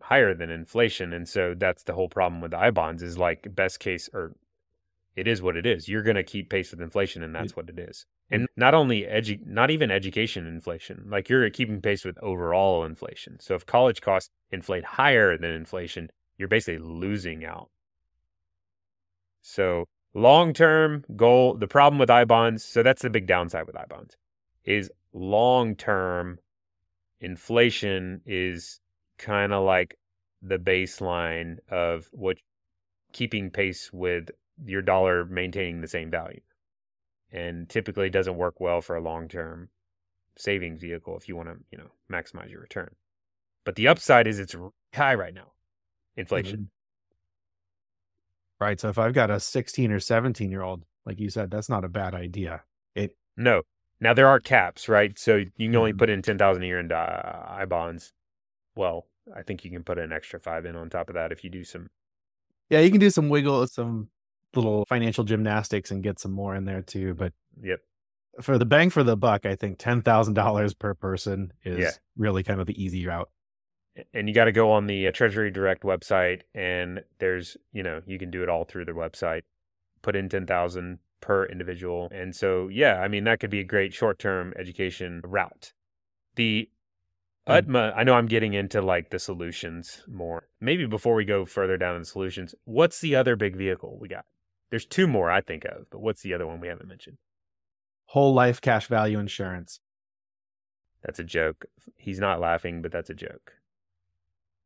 higher 0.00 0.32
than 0.32 0.48
inflation, 0.48 1.12
and 1.12 1.28
so 1.28 1.54
that's 1.56 1.82
the 1.82 1.92
whole 1.92 2.08
problem 2.08 2.40
with 2.40 2.52
the 2.52 2.58
I 2.58 2.70
bonds. 2.70 3.02
Is 3.02 3.18
like 3.18 3.52
best 3.54 3.80
case, 3.80 4.08
or 4.14 4.36
it 5.16 5.26
is 5.26 5.42
what 5.42 5.56
it 5.56 5.66
is. 5.66 5.88
You're 5.88 6.04
gonna 6.04 6.22
keep 6.22 6.48
pace 6.48 6.70
with 6.70 6.80
inflation, 6.80 7.24
and 7.24 7.34
that's 7.34 7.56
what 7.56 7.68
it 7.68 7.78
is. 7.80 8.06
And 8.30 8.46
not 8.56 8.74
only 8.74 9.02
edu- 9.02 9.44
not 9.44 9.72
even 9.72 9.90
education 9.90 10.46
inflation. 10.46 11.06
Like 11.08 11.28
you're 11.28 11.50
keeping 11.50 11.82
pace 11.82 12.04
with 12.04 12.16
overall 12.22 12.84
inflation. 12.84 13.40
So 13.40 13.56
if 13.56 13.66
college 13.66 14.00
costs 14.00 14.30
inflate 14.52 14.84
higher 14.84 15.36
than 15.36 15.50
inflation, 15.50 16.10
you're 16.38 16.48
basically 16.48 16.78
losing 16.78 17.44
out. 17.44 17.68
So 19.42 19.86
long 20.14 20.52
term 20.52 21.04
goal, 21.16 21.54
the 21.54 21.68
problem 21.68 21.98
with 21.98 22.10
I 22.10 22.24
bonds, 22.24 22.64
so 22.64 22.82
that's 22.82 23.02
the 23.02 23.10
big 23.10 23.26
downside 23.26 23.66
with 23.66 23.76
I 23.76 23.84
bonds, 23.84 24.16
is 24.64 24.90
long 25.12 25.76
term 25.76 26.38
inflation 27.20 28.20
is 28.24 28.80
kind 29.18 29.52
of 29.52 29.64
like 29.64 29.98
the 30.40 30.58
baseline 30.58 31.58
of 31.70 32.08
what 32.12 32.38
keeping 33.12 33.50
pace 33.50 33.90
with 33.92 34.30
your 34.64 34.82
dollar 34.82 35.24
maintaining 35.24 35.80
the 35.80 35.88
same 35.88 36.10
value. 36.10 36.40
And 37.30 37.68
typically 37.68 38.10
doesn't 38.10 38.36
work 38.36 38.60
well 38.60 38.82
for 38.82 38.94
a 38.94 39.00
long 39.00 39.28
term 39.28 39.68
savings 40.36 40.80
vehicle 40.80 41.16
if 41.16 41.28
you 41.28 41.36
want 41.36 41.48
to, 41.48 41.56
you 41.70 41.78
know, 41.78 41.90
maximize 42.10 42.50
your 42.50 42.60
return. 42.60 42.94
But 43.64 43.76
the 43.76 43.88
upside 43.88 44.26
is 44.26 44.38
it's 44.38 44.54
high 44.94 45.14
right 45.14 45.34
now. 45.34 45.42
Mm-hmm. 45.42 46.20
Inflation. 46.20 46.70
Right. 48.62 48.80
So 48.80 48.88
if 48.88 48.98
I've 48.98 49.12
got 49.14 49.30
a 49.30 49.38
16 49.40 49.90
or 49.92 50.00
17 50.00 50.50
year 50.50 50.62
old, 50.62 50.84
like 51.04 51.20
you 51.20 51.28
said, 51.30 51.50
that's 51.50 51.68
not 51.68 51.84
a 51.84 51.88
bad 51.88 52.14
idea. 52.14 52.62
It 52.94 53.16
No. 53.36 53.62
Now 54.00 54.14
there 54.14 54.26
are 54.26 54.40
caps, 54.40 54.88
right? 54.88 55.16
So 55.18 55.36
you 55.36 55.50
can 55.68 55.76
only 55.76 55.92
Mhm. 55.92 55.98
put 55.98 56.10
in 56.10 56.22
ten 56.22 56.38
thousand 56.38 56.62
a 56.64 56.66
year 56.66 56.80
into 56.80 56.96
uh, 56.96 57.46
I 57.48 57.64
bonds. 57.66 58.12
Well, 58.74 59.06
I 59.34 59.42
think 59.42 59.64
you 59.64 59.70
can 59.70 59.84
put 59.84 59.98
an 59.98 60.12
extra 60.12 60.40
five 60.40 60.64
in 60.64 60.74
on 60.76 60.90
top 60.90 61.08
of 61.08 61.14
that 61.14 61.30
if 61.32 61.44
you 61.44 61.50
do 61.50 61.62
some. 61.64 61.88
yeah, 62.70 62.80
you 62.80 62.90
can 62.90 63.00
do 63.00 63.10
some 63.10 63.28
wiggle, 63.28 63.66
some 63.66 64.08
little 64.54 64.84
financial 64.86 65.24
gymnastics 65.24 65.90
and 65.90 66.02
get 66.02 66.18
some 66.18 66.32
more 66.32 66.54
in 66.54 66.64
there 66.64 66.80
too. 66.82 67.14
But 67.14 67.32
Yep. 67.62 67.80
for 68.40 68.56
the 68.58 68.64
bang 68.64 68.88
for 68.90 69.02
the 69.04 69.16
buck, 69.16 69.44
I 69.46 69.54
think 69.56 69.78
ten 69.78 70.02
thousand 70.02 70.34
dollars 70.34 70.72
per 70.74 70.94
person 70.94 71.52
is 71.64 71.78
Yeah. 71.78 71.90
really 72.16 72.42
kind 72.42 72.60
of 72.60 72.66
the 72.66 72.82
easy 72.82 73.06
route. 73.06 73.30
And 74.14 74.28
you 74.28 74.34
got 74.34 74.46
to 74.46 74.52
go 74.52 74.70
on 74.72 74.86
the 74.86 75.08
uh, 75.08 75.12
Treasury 75.12 75.50
Direct 75.50 75.82
website, 75.82 76.42
and 76.54 77.02
there's 77.18 77.56
you 77.72 77.82
know 77.82 78.00
you 78.06 78.18
can 78.18 78.30
do 78.30 78.42
it 78.42 78.48
all 78.48 78.64
through 78.64 78.86
their 78.86 78.94
website. 78.94 79.42
Put 80.00 80.16
in 80.16 80.28
ten 80.28 80.46
thousand 80.46 80.98
per 81.20 81.44
individual, 81.46 82.08
and 82.10 82.34
so 82.34 82.68
yeah, 82.68 83.00
I 83.00 83.08
mean 83.08 83.24
that 83.24 83.40
could 83.40 83.50
be 83.50 83.60
a 83.60 83.64
great 83.64 83.92
short 83.92 84.18
term 84.18 84.54
education 84.58 85.20
route. 85.24 85.72
The 86.36 86.70
Mm. 87.48 87.66
UTMA, 87.66 87.92
I 87.96 88.04
know 88.04 88.14
I'm 88.14 88.26
getting 88.26 88.54
into 88.54 88.80
like 88.80 89.10
the 89.10 89.18
solutions 89.18 90.04
more. 90.06 90.48
Maybe 90.60 90.86
before 90.86 91.14
we 91.14 91.24
go 91.24 91.44
further 91.44 91.76
down 91.76 91.96
in 91.96 92.02
the 92.02 92.06
solutions, 92.06 92.54
what's 92.64 93.00
the 93.00 93.16
other 93.16 93.34
big 93.36 93.56
vehicle 93.56 93.98
we 94.00 94.08
got? 94.08 94.24
There's 94.70 94.86
two 94.86 95.06
more 95.06 95.30
I 95.30 95.40
think 95.40 95.64
of, 95.64 95.90
but 95.90 96.00
what's 96.00 96.22
the 96.22 96.34
other 96.34 96.46
one 96.46 96.60
we 96.60 96.68
haven't 96.68 96.88
mentioned? 96.88 97.18
Whole 98.06 98.32
life 98.32 98.60
cash 98.60 98.86
value 98.86 99.18
insurance. 99.18 99.80
That's 101.02 101.18
a 101.18 101.24
joke. 101.24 101.66
He's 101.96 102.20
not 102.20 102.40
laughing, 102.40 102.80
but 102.80 102.92
that's 102.92 103.10
a 103.10 103.14
joke. 103.14 103.54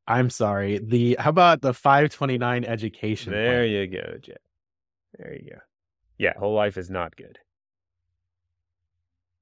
I'm 0.08 0.30
sorry. 0.30 0.78
The 0.78 1.16
how 1.18 1.30
about 1.30 1.62
the 1.62 1.74
529 1.74 2.64
education? 2.64 3.32
plan? 3.32 3.44
There 3.44 3.66
you 3.66 3.86
go, 3.86 4.18
Jeff. 4.20 4.36
There 5.18 5.34
you 5.34 5.50
go. 5.50 5.58
Yeah, 6.18 6.34
whole 6.38 6.54
life 6.54 6.76
is 6.76 6.90
not 6.90 7.16
good. 7.16 7.38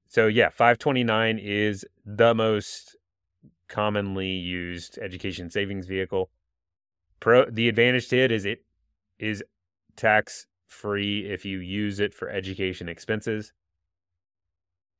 So 0.08 0.28
yeah, 0.28 0.48
529 0.48 1.38
is 1.38 1.84
the 2.06 2.34
most 2.34 2.96
commonly 3.68 4.30
used 4.30 4.98
education 4.98 5.50
savings 5.50 5.86
vehicle. 5.86 6.30
Pro 7.18 7.50
the 7.50 7.68
advantage 7.68 8.08
to 8.08 8.18
it 8.18 8.30
is 8.30 8.44
it 8.44 8.64
is 9.18 9.42
tax 9.96 10.46
free 10.68 11.26
if 11.26 11.44
you 11.44 11.58
use 11.58 11.98
it 11.98 12.14
for 12.14 12.28
education 12.28 12.88
expenses. 12.88 13.52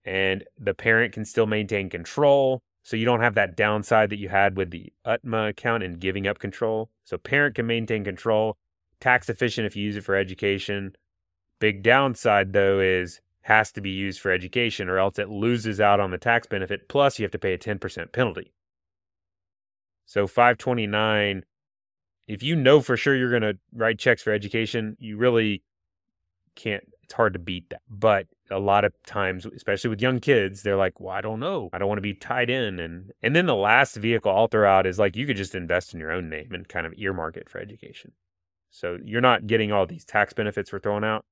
And 0.05 0.45
the 0.59 0.75
parent 0.75 1.15
can 1.15 1.25
still 1.25 1.47
maintain 1.47 1.89
control. 1.89 2.64
So 2.85 2.97
you 2.97 3.07
don't 3.07 3.21
have 3.21 3.35
that 3.35 3.57
downside 3.57 4.11
that 4.11 4.19
you 4.19 4.29
had 4.29 4.57
with 4.57 4.71
the 4.71 4.93
UTMA 5.07 5.49
account 5.49 5.83
and 5.83 5.99
giving 5.99 6.27
up 6.27 6.39
control. 6.39 6.91
So 7.05 7.17
parent 7.17 7.55
can 7.55 7.67
maintain 7.67 8.05
control 8.05 8.57
tax 9.01 9.29
efficient 9.29 9.67
if 9.67 9.75
you 9.75 9.85
use 9.85 9.97
it 9.97 10.05
for 10.05 10.15
education. 10.15 10.95
Big 11.59 11.83
downside 11.83 12.53
though 12.53 12.81
is 12.81 13.21
has 13.43 13.73
to 13.73 13.81
be 13.81 13.91
used 13.91 14.21
for 14.21 14.31
education 14.31 14.89
or 14.89 14.99
else 14.99 15.19
it 15.19 15.29
loses 15.29 15.81
out 15.81 16.01
on 16.01 16.11
the 16.11 16.19
tax 16.19 16.47
benefit. 16.47 16.89
Plus, 16.89 17.19
you 17.19 17.25
have 17.25 17.33
to 17.33 17.39
pay 17.39 17.53
a 17.53 17.59
10% 17.59 18.13
penalty. 18.13 18.53
So 20.07 20.27
529, 20.27 21.45
if 22.27 22.43
you 22.43 22.57
know 22.57 22.81
for 22.81 22.97
sure 22.97 23.15
you're 23.15 23.31
going 23.31 23.43
to 23.43 23.59
write 23.75 23.99
checks 23.99 24.23
for 24.23 24.33
education, 24.33 24.97
you 24.99 25.19
really 25.19 25.63
can't, 26.55 26.85
it's 27.03 27.13
hard 27.13 27.35
to 27.35 27.39
beat 27.39 27.69
that. 27.69 27.83
But 27.89 28.29
a 28.51 28.59
lot 28.59 28.85
of 28.85 28.93
times, 29.05 29.47
especially 29.47 29.91
with 29.91 30.03
young 30.03 30.21
kids, 30.21 30.63
they're 30.63 30.77
like, 30.77 31.01
well, 31.01 31.15
I 31.15 31.21
don't 31.21 31.41
know. 31.41 31.71
I 31.73 31.79
don't 31.79 31.89
want 31.89 31.99
to 31.99 32.03
be 32.03 32.15
tied 32.15 32.51
in. 32.51 32.79
And, 32.79 33.13
and 33.23 33.35
then 33.35 33.47
the 33.47 33.55
last 33.55 33.97
vehicle 33.97 34.31
I'll 34.35 34.49
throw 34.49 34.69
out 34.69 34.87
is 34.87 34.99
like, 34.99 35.17
you 35.17 35.27
could 35.27 35.37
just 35.37 35.55
invest 35.55 35.95
in 35.95 36.01
your 36.01 36.13
own 36.13 36.29
name 36.29 36.53
and 36.53 36.69
kind 36.69 36.87
of 36.87 36.95
earmark 36.97 37.37
it 37.37 37.49
for 37.49 37.59
education. 37.59 38.13
So 38.71 38.99
you're 39.03 39.21
not 39.21 39.47
getting 39.47 39.73
all 39.73 39.87
these 39.87 40.05
tax 40.05 40.33
benefits 40.33 40.73
we're 40.73 40.81
throwing 40.81 41.05
out, 41.05 41.25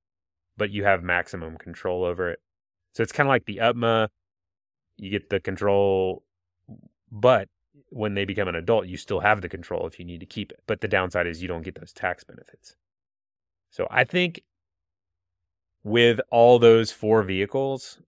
but 0.57 0.71
you 0.71 0.85
have 0.85 1.03
maximum 1.03 1.59
control 1.59 2.05
over 2.05 2.31
it. 2.31 2.41
So 2.95 3.03
it's 3.03 3.13
kind 3.13 3.27
of 3.27 3.31
like 3.31 3.45
the 3.45 3.57
UTMA. 3.57 4.09
You 4.97 5.11
get 5.11 5.29
the 5.29 5.41
control, 5.41 6.23
but 7.11 7.49
when 7.89 8.15
they 8.15 8.25
become 8.25 8.49
an 8.49 8.55
adult, 8.55 8.87
you 8.87 8.97
still 8.97 9.21
have 9.21 9.43
the 9.43 9.49
control 9.49 9.87
if 9.87 9.99
you 9.99 10.05
need 10.05 10.21
to 10.21 10.27
keep 10.27 10.53
it. 10.53 10.61
But 10.67 10.81
the 10.81 10.89
downside 10.89 11.27
is 11.27 11.43
you 11.43 11.49
don't 11.49 11.63
get 11.63 11.75
those 11.75 11.93
tax 11.93 12.25
benefits. 12.25 12.77
So 13.71 13.87
I 13.91 14.05
think 14.05 14.43
with 15.85 16.21
all 16.31 16.59
those 16.59 16.93
four 16.93 17.23
vehicles, 17.23 17.99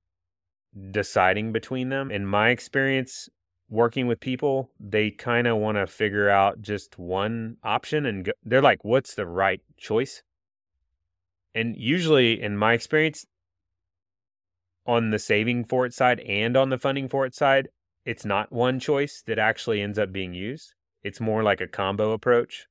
deciding 0.91 1.53
between 1.53 1.89
them, 1.89 2.11
in 2.11 2.27
my 2.27 2.51
experience 2.51 3.29
working 3.69 4.07
with 4.07 4.21
people, 4.21 4.71
they 4.79 5.11
kind 5.11 5.47
of 5.47 5.57
want 5.57 5.77
to 5.77 5.87
figure 5.87 6.29
out 6.29 6.61
just 6.61 6.99
one 6.99 7.57
option 7.65 8.07
and 8.07 8.27
go, 8.27 8.33
they're 8.45 8.63
like, 8.63 8.85
what's 8.85 9.15
the 9.15 9.27
right 9.27 9.61
choice? 9.77 10.23
And 11.55 11.77
usually, 11.77 12.41
in 12.41 12.57
my 12.57 12.73
experience, 12.73 13.27
on 14.87 15.11
the 15.11 15.19
saving 15.19 15.65
for 15.65 15.87
it 15.87 15.95
side 15.95 16.21
and 16.21 16.57
on 16.57 16.69
the 16.69 16.79
funding 16.79 17.09
for 17.09 17.25
it 17.25 17.35
side, 17.35 17.69
it's 18.05 18.25
not 18.25 18.53
one 18.53 18.79
choice 18.79 19.23
that 19.27 19.39
actually 19.39 19.81
ends 19.81 19.99
up 19.99 20.13
being 20.13 20.35
used. 20.35 20.75
It's 21.03 21.21
more 21.21 21.43
like 21.43 21.61
a 21.61 21.67
combo 21.67 22.13
approach. 22.13 22.67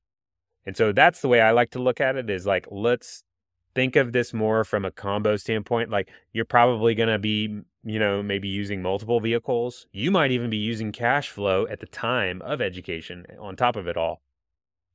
And 0.64 0.76
so 0.76 0.92
that's 0.92 1.20
the 1.20 1.28
way 1.28 1.40
I 1.40 1.50
like 1.50 1.70
to 1.72 1.82
look 1.82 2.00
at 2.00 2.16
it 2.16 2.30
is 2.30 2.46
like, 2.46 2.66
let's 2.70 3.24
think 3.74 3.96
of 3.96 4.12
this 4.12 4.32
more 4.32 4.64
from 4.64 4.84
a 4.84 4.90
combo 4.90 5.36
standpoint. 5.36 5.90
Like 5.90 6.10
you're 6.32 6.44
probably 6.44 6.94
going 6.94 7.08
to 7.08 7.18
be, 7.18 7.60
you 7.84 7.98
know, 7.98 8.22
maybe 8.22 8.48
using 8.48 8.82
multiple 8.82 9.20
vehicles. 9.20 9.86
You 9.92 10.10
might 10.10 10.30
even 10.30 10.50
be 10.50 10.56
using 10.56 10.92
cash 10.92 11.30
flow 11.30 11.66
at 11.68 11.80
the 11.80 11.86
time 11.86 12.42
of 12.42 12.60
education 12.60 13.26
eh, 13.28 13.34
on 13.38 13.56
top 13.56 13.76
of 13.76 13.86
it 13.86 13.96
all. 13.96 14.22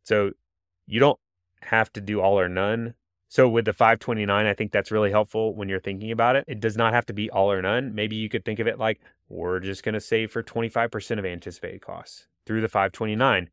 So 0.04 0.32
you 0.88 1.00
don't 1.00 1.20
have 1.62 1.92
to 1.94 2.02
do 2.02 2.22
all 2.22 2.40
or 2.40 2.50
none. 2.50 2.96
So 3.28 3.48
with 3.48 3.66
the 3.66 3.74
529, 3.74 4.46
I 4.46 4.54
think 4.54 4.72
that's 4.72 4.92
really 4.92 5.12
helpful 5.12 5.54
when 5.54 5.70
you're 5.70 5.80
thinking 5.80 6.12
about 6.12 6.36
it. 6.36 6.46
It 6.48 6.60
does 6.60 6.76
not 6.76 6.94
have 6.94 7.06
to 7.08 7.14
be 7.14 7.30
all 7.30 7.52
or 7.52 7.62
none. 7.62 7.94
Maybe 7.94 8.16
you 8.16 8.28
could 8.28 8.44
think 8.44 8.60
of 8.60 8.68
it 8.68 8.80
like 8.80 9.00
we're 9.28 9.60
just 9.60 9.84
going 9.84 9.94
to 9.94 10.02
save 10.02 10.32
for 10.32 10.42
25% 10.42 11.20
of 11.20 11.26
anticipated 11.26 11.82
costs 11.82 12.28
through 12.48 12.62
the 12.62 12.68
529 12.68 13.50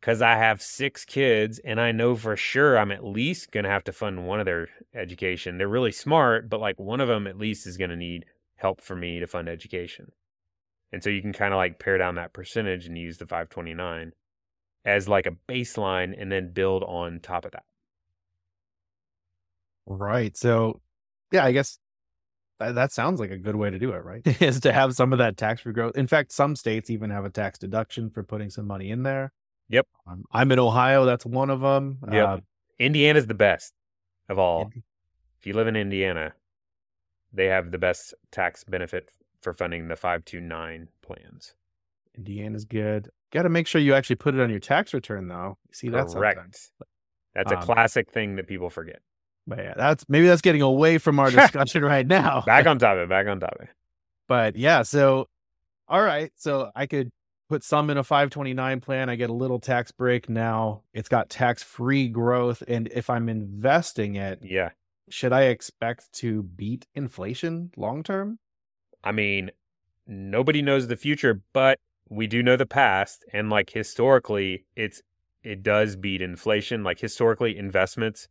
because 0.00 0.22
I 0.22 0.36
have 0.36 0.62
six 0.62 1.04
kids 1.04 1.58
and 1.64 1.80
I 1.80 1.92
know 1.92 2.16
for 2.16 2.36
sure 2.36 2.78
I'm 2.78 2.92
at 2.92 3.04
least 3.04 3.50
going 3.50 3.64
to 3.64 3.70
have 3.70 3.84
to 3.84 3.92
fund 3.92 4.26
one 4.26 4.40
of 4.40 4.46
their 4.46 4.68
education. 4.94 5.58
They're 5.58 5.68
really 5.68 5.92
smart, 5.92 6.48
but 6.48 6.60
like 6.60 6.78
one 6.78 7.00
of 7.00 7.08
them 7.08 7.26
at 7.26 7.38
least 7.38 7.66
is 7.66 7.76
going 7.76 7.90
to 7.90 7.96
need 7.96 8.24
help 8.56 8.80
for 8.80 8.94
me 8.94 9.20
to 9.20 9.26
fund 9.26 9.48
education. 9.48 10.12
And 10.92 11.02
so 11.02 11.10
you 11.10 11.20
can 11.20 11.32
kind 11.32 11.52
of 11.52 11.58
like 11.58 11.78
pare 11.78 11.98
down 11.98 12.14
that 12.14 12.32
percentage 12.32 12.86
and 12.86 12.96
use 12.96 13.18
the 13.18 13.26
529 13.26 14.12
as 14.84 15.08
like 15.08 15.26
a 15.26 15.36
baseline 15.48 16.14
and 16.18 16.30
then 16.30 16.52
build 16.52 16.84
on 16.84 17.20
top 17.20 17.44
of 17.44 17.52
that. 17.52 17.64
Right. 19.86 20.36
So, 20.36 20.80
yeah, 21.32 21.44
I 21.44 21.52
guess 21.52 21.78
that, 22.58 22.74
that 22.76 22.92
sounds 22.92 23.20
like 23.20 23.30
a 23.30 23.36
good 23.36 23.56
way 23.56 23.70
to 23.70 23.78
do 23.78 23.92
it, 23.92 24.04
right? 24.04 24.22
is 24.42 24.60
to 24.60 24.72
have 24.72 24.94
some 24.94 25.12
of 25.12 25.18
that 25.18 25.36
tax 25.36 25.62
free 25.62 25.72
growth. 25.72 25.96
In 25.96 26.06
fact, 26.06 26.32
some 26.32 26.56
states 26.56 26.90
even 26.90 27.10
have 27.10 27.24
a 27.24 27.30
tax 27.30 27.58
deduction 27.58 28.10
for 28.10 28.22
putting 28.22 28.50
some 28.50 28.66
money 28.66 28.90
in 28.90 29.02
there. 29.02 29.32
Yep. 29.68 29.86
Um, 30.06 30.24
I'm 30.32 30.52
in 30.52 30.58
Ohio. 30.58 31.04
That's 31.04 31.26
one 31.26 31.50
of 31.50 31.60
them. 31.60 31.98
Yep. 32.10 32.28
Uh, 32.28 32.38
Indiana's 32.78 33.26
the 33.26 33.34
best 33.34 33.72
of 34.28 34.38
all. 34.38 34.70
If 35.38 35.46
you 35.46 35.54
live 35.54 35.66
in 35.66 35.76
Indiana, 35.76 36.34
they 37.32 37.46
have 37.46 37.70
the 37.70 37.78
best 37.78 38.14
tax 38.30 38.64
benefit 38.64 39.10
for 39.40 39.52
funding 39.52 39.88
the 39.88 39.96
529 39.96 40.88
plans. 41.02 41.54
Indiana's 42.16 42.64
good. 42.64 43.10
Got 43.32 43.42
to 43.42 43.48
make 43.48 43.66
sure 43.66 43.80
you 43.80 43.94
actually 43.94 44.16
put 44.16 44.34
it 44.34 44.40
on 44.40 44.50
your 44.50 44.60
tax 44.60 44.94
return, 44.94 45.28
though. 45.28 45.58
See, 45.72 45.88
that's 45.88 46.14
correct. 46.14 46.70
That's 47.34 47.52
a 47.52 47.58
um, 47.58 47.62
classic 47.62 48.10
thing 48.10 48.36
that 48.36 48.46
people 48.46 48.70
forget. 48.70 49.00
But 49.46 49.58
yeah, 49.58 49.74
that's 49.76 50.04
maybe 50.08 50.26
that's 50.26 50.42
getting 50.42 50.62
away 50.62 50.98
from 50.98 51.18
our 51.18 51.30
discussion 51.30 51.84
right 51.84 52.06
now. 52.06 52.42
back 52.46 52.66
on 52.66 52.78
topic. 52.78 53.08
Back 53.08 53.26
on 53.26 53.40
topic. 53.40 53.68
But 54.26 54.56
yeah, 54.56 54.82
so 54.82 55.28
all 55.88 56.02
right, 56.02 56.32
so 56.36 56.70
I 56.74 56.86
could 56.86 57.12
put 57.48 57.62
some 57.62 57.90
in 57.90 57.96
a 57.96 58.04
529 58.04 58.80
plan. 58.80 59.08
I 59.08 59.16
get 59.16 59.30
a 59.30 59.34
little 59.34 59.58
tax 59.58 59.90
break 59.90 60.28
now. 60.28 60.82
It's 60.92 61.08
got 61.08 61.30
tax 61.30 61.62
free 61.62 62.08
growth, 62.08 62.62
and 62.66 62.88
if 62.88 63.08
I'm 63.10 63.28
investing 63.28 64.16
it, 64.16 64.40
yeah, 64.42 64.70
should 65.08 65.32
I 65.32 65.42
expect 65.42 66.12
to 66.14 66.42
beat 66.42 66.86
inflation 66.94 67.70
long 67.76 68.02
term? 68.02 68.38
I 69.04 69.12
mean, 69.12 69.50
nobody 70.06 70.62
knows 70.62 70.88
the 70.88 70.96
future, 70.96 71.42
but 71.52 71.78
we 72.08 72.26
do 72.26 72.42
know 72.42 72.56
the 72.56 72.66
past, 72.66 73.24
and 73.32 73.50
like 73.50 73.70
historically, 73.70 74.64
it's 74.74 75.02
it 75.42 75.62
does 75.62 75.96
beat 75.96 76.22
inflation. 76.22 76.82
Like 76.82 77.00
historically, 77.00 77.56
investments 77.56 78.28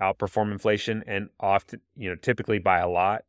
outperform 0.00 0.50
inflation 0.50 1.04
and 1.06 1.28
often, 1.38 1.80
you 1.96 2.08
know, 2.08 2.16
typically 2.16 2.58
by 2.58 2.78
a 2.78 2.88
lot. 2.88 3.24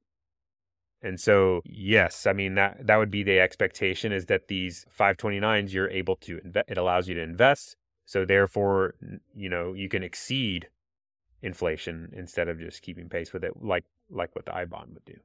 And 1.06 1.20
so, 1.20 1.62
yes, 1.66 2.26
I 2.26 2.34
mean 2.34 2.56
that 2.56 2.88
that 2.88 2.98
would 2.98 3.12
be 3.12 3.22
the 3.22 3.40
expectation 3.40 4.12
is 4.12 4.26
that 4.26 4.48
these 4.48 4.88
529s 5.00 5.72
you're 5.72 5.90
able 5.92 6.16
to 6.18 6.40
invest 6.44 6.66
it 6.68 6.80
allows 6.80 7.08
you 7.08 7.14
to 7.14 7.22
invest. 7.22 7.76
So 8.06 8.26
therefore, 8.26 8.96
you 9.36 9.48
know, 9.48 9.74
you 9.74 9.88
can 9.88 10.02
exceed 10.02 10.68
inflation 11.44 12.10
instead 12.12 12.48
of 12.50 12.60
just 12.60 12.82
keeping 12.82 13.08
pace 13.08 13.34
with 13.34 13.44
it 13.44 13.54
like 13.62 13.86
like 14.10 14.36
what 14.36 14.48
the 14.48 14.56
I 14.56 14.66
bond 14.66 14.96
would 14.96 15.06
do. 15.06 15.20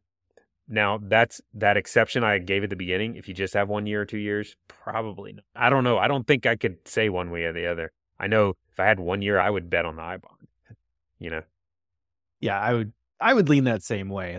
Now, 0.69 1.01
that's 1.03 1.41
that 1.55 1.79
exception 1.79 2.25
I 2.25 2.39
gave 2.39 2.63
at 2.63 2.69
the 2.69 2.77
beginning. 2.77 3.17
If 3.17 3.27
you 3.27 3.33
just 3.33 3.55
have 3.55 3.71
one 3.71 3.87
year 3.87 4.03
or 4.03 4.07
two 4.07 4.19
years, 4.19 4.57
probably 4.69 5.33
not. 5.33 5.45
I 5.57 5.71
don't 5.71 5.83
know. 5.83 5.97
I 5.97 6.09
don't 6.09 6.27
think 6.27 6.45
I 6.45 6.57
could 6.57 6.87
say 6.87 7.09
one 7.09 7.31
way 7.31 7.45
or 7.45 7.55
the 7.55 7.67
other. 7.67 7.91
I 8.19 8.27
know 8.27 8.51
if 8.71 8.79
I 8.79 8.85
had 8.85 9.01
one 9.01 9.23
year, 9.23 9.41
I 9.41 9.49
would 9.49 9.71
bet 9.71 9.87
on 9.87 9.97
the 9.97 10.03
I 10.03 10.19
bond 10.19 10.47
you 11.19 11.31
know. 11.31 11.43
Yeah, 12.39 12.61
I 12.61 12.75
would 12.75 12.93
I 13.19 13.33
would 13.33 13.49
lean 13.49 13.65
that 13.65 13.83
same 13.83 14.11
way 14.11 14.39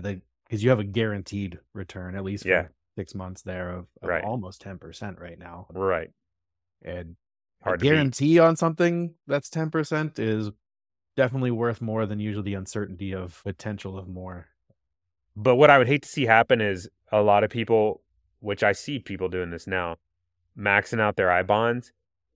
because 0.52 0.62
you 0.66 0.70
have 0.70 0.80
a 0.80 0.84
guaranteed 0.84 1.60
return 1.74 2.14
at 2.14 2.26
least 2.26 2.44
for 2.44 2.50
yeah. 2.50 2.66
six 2.98 3.16
months 3.16 3.42
there 3.42 3.70
of, 3.70 3.88
of 4.02 4.10
right. 4.10 4.22
almost 4.22 4.60
ten 4.60 4.78
percent 4.78 5.18
right 5.18 5.40
now. 5.40 5.66
Right. 5.72 6.12
And 6.84 7.16
Hard 7.64 7.82
a 7.82 7.84
guarantee 7.86 8.34
beat. 8.34 8.40
on 8.40 8.58
something 8.58 9.14
that's 9.28 9.50
ten 9.50 9.70
percent 9.70 10.20
is 10.20 10.52
definitely 11.16 11.52
worth 11.52 11.82
more 11.82 12.06
than 12.06 12.20
usually 12.20 12.44
the 12.44 12.56
uncertainty 12.56 13.14
of 13.14 13.40
potential 13.46 13.98
of 13.98 14.10
more. 14.10 14.48
But 15.38 15.56
what 15.56 15.70
I 15.70 15.78
would 15.78 15.88
hate 15.88 16.04
to 16.04 16.10
see 16.10 16.26
happen 16.26 16.60
is 16.60 16.90
a 17.14 17.22
lot 17.22 17.46
of 17.46 17.50
people, 17.50 18.02
which 18.42 18.62
I 18.62 18.74
see 18.74 19.00
people 19.00 19.30
doing 19.30 19.52
this 19.52 19.68
now, 19.68 19.96
maxing 20.58 21.00
out 21.00 21.16
their 21.16 21.32
I 21.32 21.44
bonds 21.44 21.94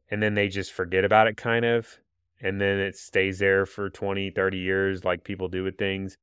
and 0.09 0.23
then 0.23 0.35
they 0.35 0.47
just 0.47 0.71
forget 0.71 1.03
about 1.03 1.27
it 1.27 1.35
kind 1.35 1.65
of 1.65 1.99
and 2.41 2.61
then 2.61 2.79
it 2.79 2.95
stays 2.95 3.39
there 3.39 3.65
for 3.65 3.89
20, 3.89 4.29
30 4.29 4.57
years 4.57 5.03
like 5.03 5.23
people 5.25 5.49
do 5.49 5.63
with 5.63 5.77
things 5.77 6.17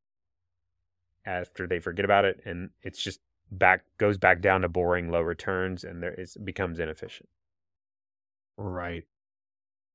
after 1.25 1.67
they 1.67 1.79
forget 1.79 2.05
about 2.05 2.25
it 2.25 2.41
and 2.45 2.71
it's 2.83 3.01
just 3.03 3.21
back 3.51 3.85
goes 3.99 4.19
back 4.19 4.41
down 4.41 4.63
to 4.63 4.69
boring 4.69 5.11
low 5.11 5.21
returns 5.21 5.85
and 5.85 6.03
there 6.03 6.13
it 6.13 6.31
becomes 6.45 6.79
inefficient. 6.79 7.29
Right. 8.57 9.05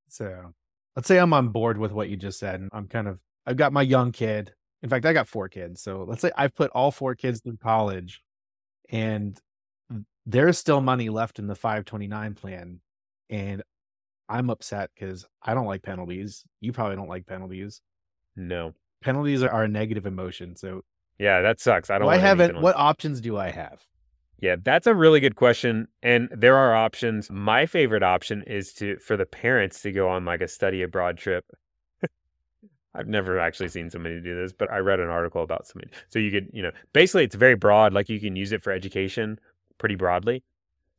So, 0.08 0.54
let's 0.96 1.08
say 1.08 1.18
I'm 1.18 1.32
on 1.32 1.48
board 1.48 1.78
with 1.78 1.92
what 1.92 2.08
you 2.08 2.16
just 2.16 2.38
said 2.38 2.60
and 2.60 2.70
I'm 2.72 2.88
kind 2.88 3.08
of 3.08 3.18
I've 3.46 3.56
got 3.56 3.72
my 3.72 3.82
young 3.82 4.12
kid. 4.12 4.52
In 4.82 4.88
fact, 4.88 5.06
I 5.06 5.12
got 5.12 5.28
four 5.28 5.48
kids. 5.48 5.82
So, 5.82 6.04
let's 6.08 6.22
say 6.22 6.30
I've 6.36 6.54
put 6.54 6.70
all 6.70 6.90
four 6.90 7.14
kids 7.14 7.40
through 7.40 7.58
college 7.58 8.22
and 8.90 9.38
there's 10.26 10.58
still 10.58 10.80
money 10.80 11.08
left 11.08 11.38
in 11.38 11.46
the 11.46 11.54
529 11.54 12.34
plan 12.34 12.80
and 13.30 13.62
I'm 14.28 14.50
upset 14.50 14.90
because 14.94 15.26
I 15.42 15.54
don't 15.54 15.66
like 15.66 15.82
penalties. 15.82 16.44
You 16.60 16.72
probably 16.72 16.96
don't 16.96 17.08
like 17.08 17.26
penalties. 17.26 17.80
No. 18.36 18.74
Penalties 19.02 19.42
are 19.42 19.64
a 19.64 19.68
negative 19.68 20.06
emotion. 20.06 20.54
So 20.54 20.82
yeah, 21.18 21.40
that 21.42 21.60
sucks. 21.60 21.90
I 21.90 21.98
don't. 21.98 22.08
I 22.08 22.16
haven't. 22.16 22.60
What 22.60 22.76
options 22.76 23.20
do 23.20 23.36
I 23.36 23.50
have? 23.50 23.84
Yeah, 24.40 24.54
that's 24.62 24.86
a 24.86 24.94
really 24.94 25.18
good 25.18 25.34
question, 25.34 25.88
and 26.00 26.28
there 26.30 26.56
are 26.56 26.74
options. 26.74 27.28
My 27.28 27.66
favorite 27.66 28.04
option 28.04 28.44
is 28.46 28.72
to 28.74 28.96
for 28.98 29.16
the 29.16 29.26
parents 29.26 29.82
to 29.82 29.90
go 29.90 30.08
on 30.08 30.24
like 30.24 30.40
a 30.40 30.48
study 30.48 30.82
abroad 30.82 31.18
trip. 31.18 31.44
I've 32.94 33.08
never 33.08 33.40
actually 33.40 33.68
seen 33.68 33.90
somebody 33.90 34.20
do 34.20 34.40
this, 34.40 34.52
but 34.52 34.70
I 34.70 34.78
read 34.78 35.00
an 35.00 35.08
article 35.08 35.42
about 35.42 35.66
somebody. 35.66 35.90
So 36.08 36.20
you 36.20 36.30
could, 36.30 36.50
you 36.52 36.62
know, 36.62 36.70
basically 36.92 37.24
it's 37.24 37.34
very 37.34 37.56
broad. 37.56 37.92
Like 37.92 38.08
you 38.08 38.20
can 38.20 38.36
use 38.36 38.52
it 38.52 38.62
for 38.62 38.72
education 38.72 39.40
pretty 39.78 39.96
broadly. 39.96 40.44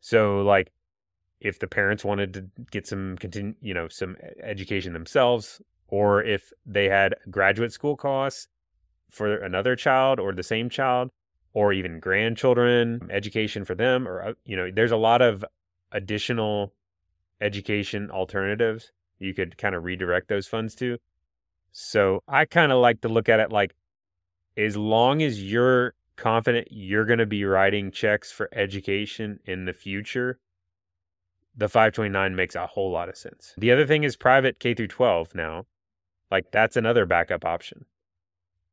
So 0.02 0.42
like 0.42 0.72
if 1.40 1.60
the 1.60 1.68
parents 1.68 2.04
wanted 2.04 2.34
to 2.34 2.46
get 2.72 2.88
some 2.88 3.18
continue, 3.20 3.56
you 3.62 3.74
know, 3.74 3.88
some 3.88 4.18
education 4.44 4.92
themselves, 4.92 5.62
or 5.88 6.22
if 6.22 6.52
they 6.66 6.90
had 6.90 7.16
graduate 7.32 7.72
school 7.72 7.96
costs 7.96 8.50
for 9.10 9.38
another 9.38 9.76
child 9.76 10.20
or 10.20 10.34
the 10.34 10.44
same 10.44 10.70
child 10.70 11.10
or 11.54 11.74
even 11.74 12.00
grandchildren, 12.00 13.08
education 13.10 13.66
for 13.66 13.76
them, 13.76 14.08
or, 14.08 14.22
uh, 14.22 14.34
you 14.46 14.56
know, 14.56 14.70
there's 14.72 14.92
a 14.92 14.98
lot 14.98 15.22
of 15.22 15.44
additional 15.92 16.74
education 17.42 18.12
alternatives 18.12 18.92
you 19.18 19.34
could 19.34 19.58
kind 19.58 19.76
of 19.76 19.84
redirect 19.84 20.28
those 20.28 20.48
funds 20.48 20.76
to. 20.76 20.98
So 21.72 22.24
I 22.28 22.46
kind 22.46 22.72
of 22.72 22.80
like 22.80 23.02
to 23.02 23.10
look 23.10 23.30
at 23.30 23.40
it 23.40 23.52
like 23.52 23.76
as 24.58 24.78
long 24.78 25.22
as 25.22 25.44
you're 25.44 25.94
confident 26.16 26.68
you're 26.70 27.06
going 27.06 27.20
to 27.20 27.26
be 27.26 27.46
writing 27.46 27.92
checks 27.92 28.32
for 28.32 28.50
education 28.54 29.40
in 29.46 29.66
the 29.66 29.74
future, 29.74 30.40
the 31.56 31.70
529 31.70 32.36
makes 32.36 32.56
a 32.56 32.68
whole 32.68 32.92
lot 32.92 33.10
of 33.10 33.18
sense. 33.18 33.54
The 33.58 33.72
other 33.72 33.86
thing 33.86 34.04
is 34.04 34.16
private 34.16 34.60
K 34.60 34.74
through 34.74 34.88
12 34.88 35.36
now. 35.36 35.66
Like 36.30 36.52
that's 36.52 36.78
another 36.78 37.06
backup 37.06 37.44
option 37.44 37.86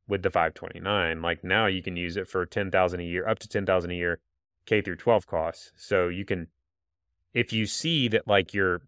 with 0.09 0.23
the 0.23 0.31
529. 0.31 1.23
Like 1.23 1.43
now 1.43 1.67
you 1.67 1.83
can 1.83 1.97
use 1.97 2.17
it 2.17 2.29
for 2.29 2.47
10,000 2.47 3.01
a 3.01 3.03
year, 3.03 3.27
up 3.29 3.39
to 3.41 3.49
10,000 3.49 3.91
a 3.91 3.95
year 3.95 4.21
K 4.67 4.81
through 4.81 4.97
12 4.97 5.27
costs. 5.27 5.73
So 5.77 6.09
you 6.09 6.25
can 6.25 6.49
if 7.35 7.53
you 7.53 7.67
see 7.67 8.09
that 8.09 8.27
like 8.27 8.55
your 8.55 8.83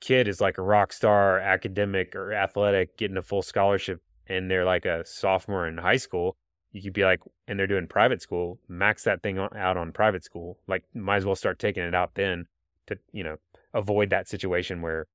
kid 0.00 0.28
is 0.28 0.40
like 0.40 0.58
a 0.58 0.62
rock 0.62 0.92
star 0.92 1.38
academic 1.38 2.14
or 2.14 2.32
athletic 2.32 2.96
getting 2.96 3.16
a 3.16 3.22
full 3.22 3.42
scholarship 3.42 4.00
and 4.26 4.50
they're 4.50 4.64
like 4.64 4.84
a 4.84 5.04
sophomore 5.04 5.66
in 5.66 5.78
high 5.78 5.96
school, 5.96 6.36
you 6.72 6.82
could 6.82 6.92
be 6.92 7.04
like, 7.04 7.20
and 7.46 7.58
they're 7.58 7.66
doing 7.66 7.86
private 7.86 8.20
school, 8.22 8.58
max 8.68 9.04
that 9.04 9.22
thing 9.22 9.38
out 9.38 9.76
on 9.76 9.92
private 9.92 10.24
school. 10.24 10.58
Like, 10.66 10.84
might 10.94 11.16
as 11.16 11.24
well 11.24 11.34
start 11.34 11.58
taking 11.58 11.82
it 11.82 11.94
out 11.94 12.14
then 12.14 12.46
to, 12.86 12.98
you 13.12 13.24
know, 13.24 13.36
avoid 13.72 14.10
that 14.10 14.28
situation 14.28 14.82
where 14.82 15.06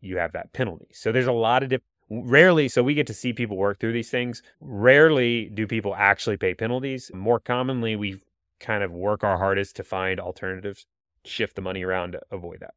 you 0.00 0.18
have 0.18 0.32
that 0.32 0.52
penalty. 0.52 0.88
So 0.92 1.12
there's 1.12 1.26
a 1.26 1.32
lot 1.32 1.62
of, 1.62 1.68
dip- 1.68 1.84
rarely, 2.10 2.68
so 2.68 2.82
we 2.82 2.94
get 2.94 3.06
to 3.08 3.14
see 3.14 3.32
people 3.32 3.56
work 3.56 3.78
through 3.78 3.92
these 3.92 4.10
things. 4.10 4.42
Rarely 4.60 5.46
do 5.46 5.66
people 5.66 5.94
actually 5.94 6.36
pay 6.36 6.54
penalties. 6.54 7.10
More 7.14 7.40
commonly, 7.40 7.96
we 7.96 8.20
kind 8.60 8.82
of 8.82 8.90
work 8.90 9.22
our 9.24 9.38
hardest 9.38 9.76
to 9.76 9.84
find 9.84 10.18
alternatives, 10.18 10.86
shift 11.24 11.56
the 11.56 11.62
money 11.62 11.82
around 11.84 12.12
to 12.12 12.20
avoid 12.30 12.60
that. 12.60 12.74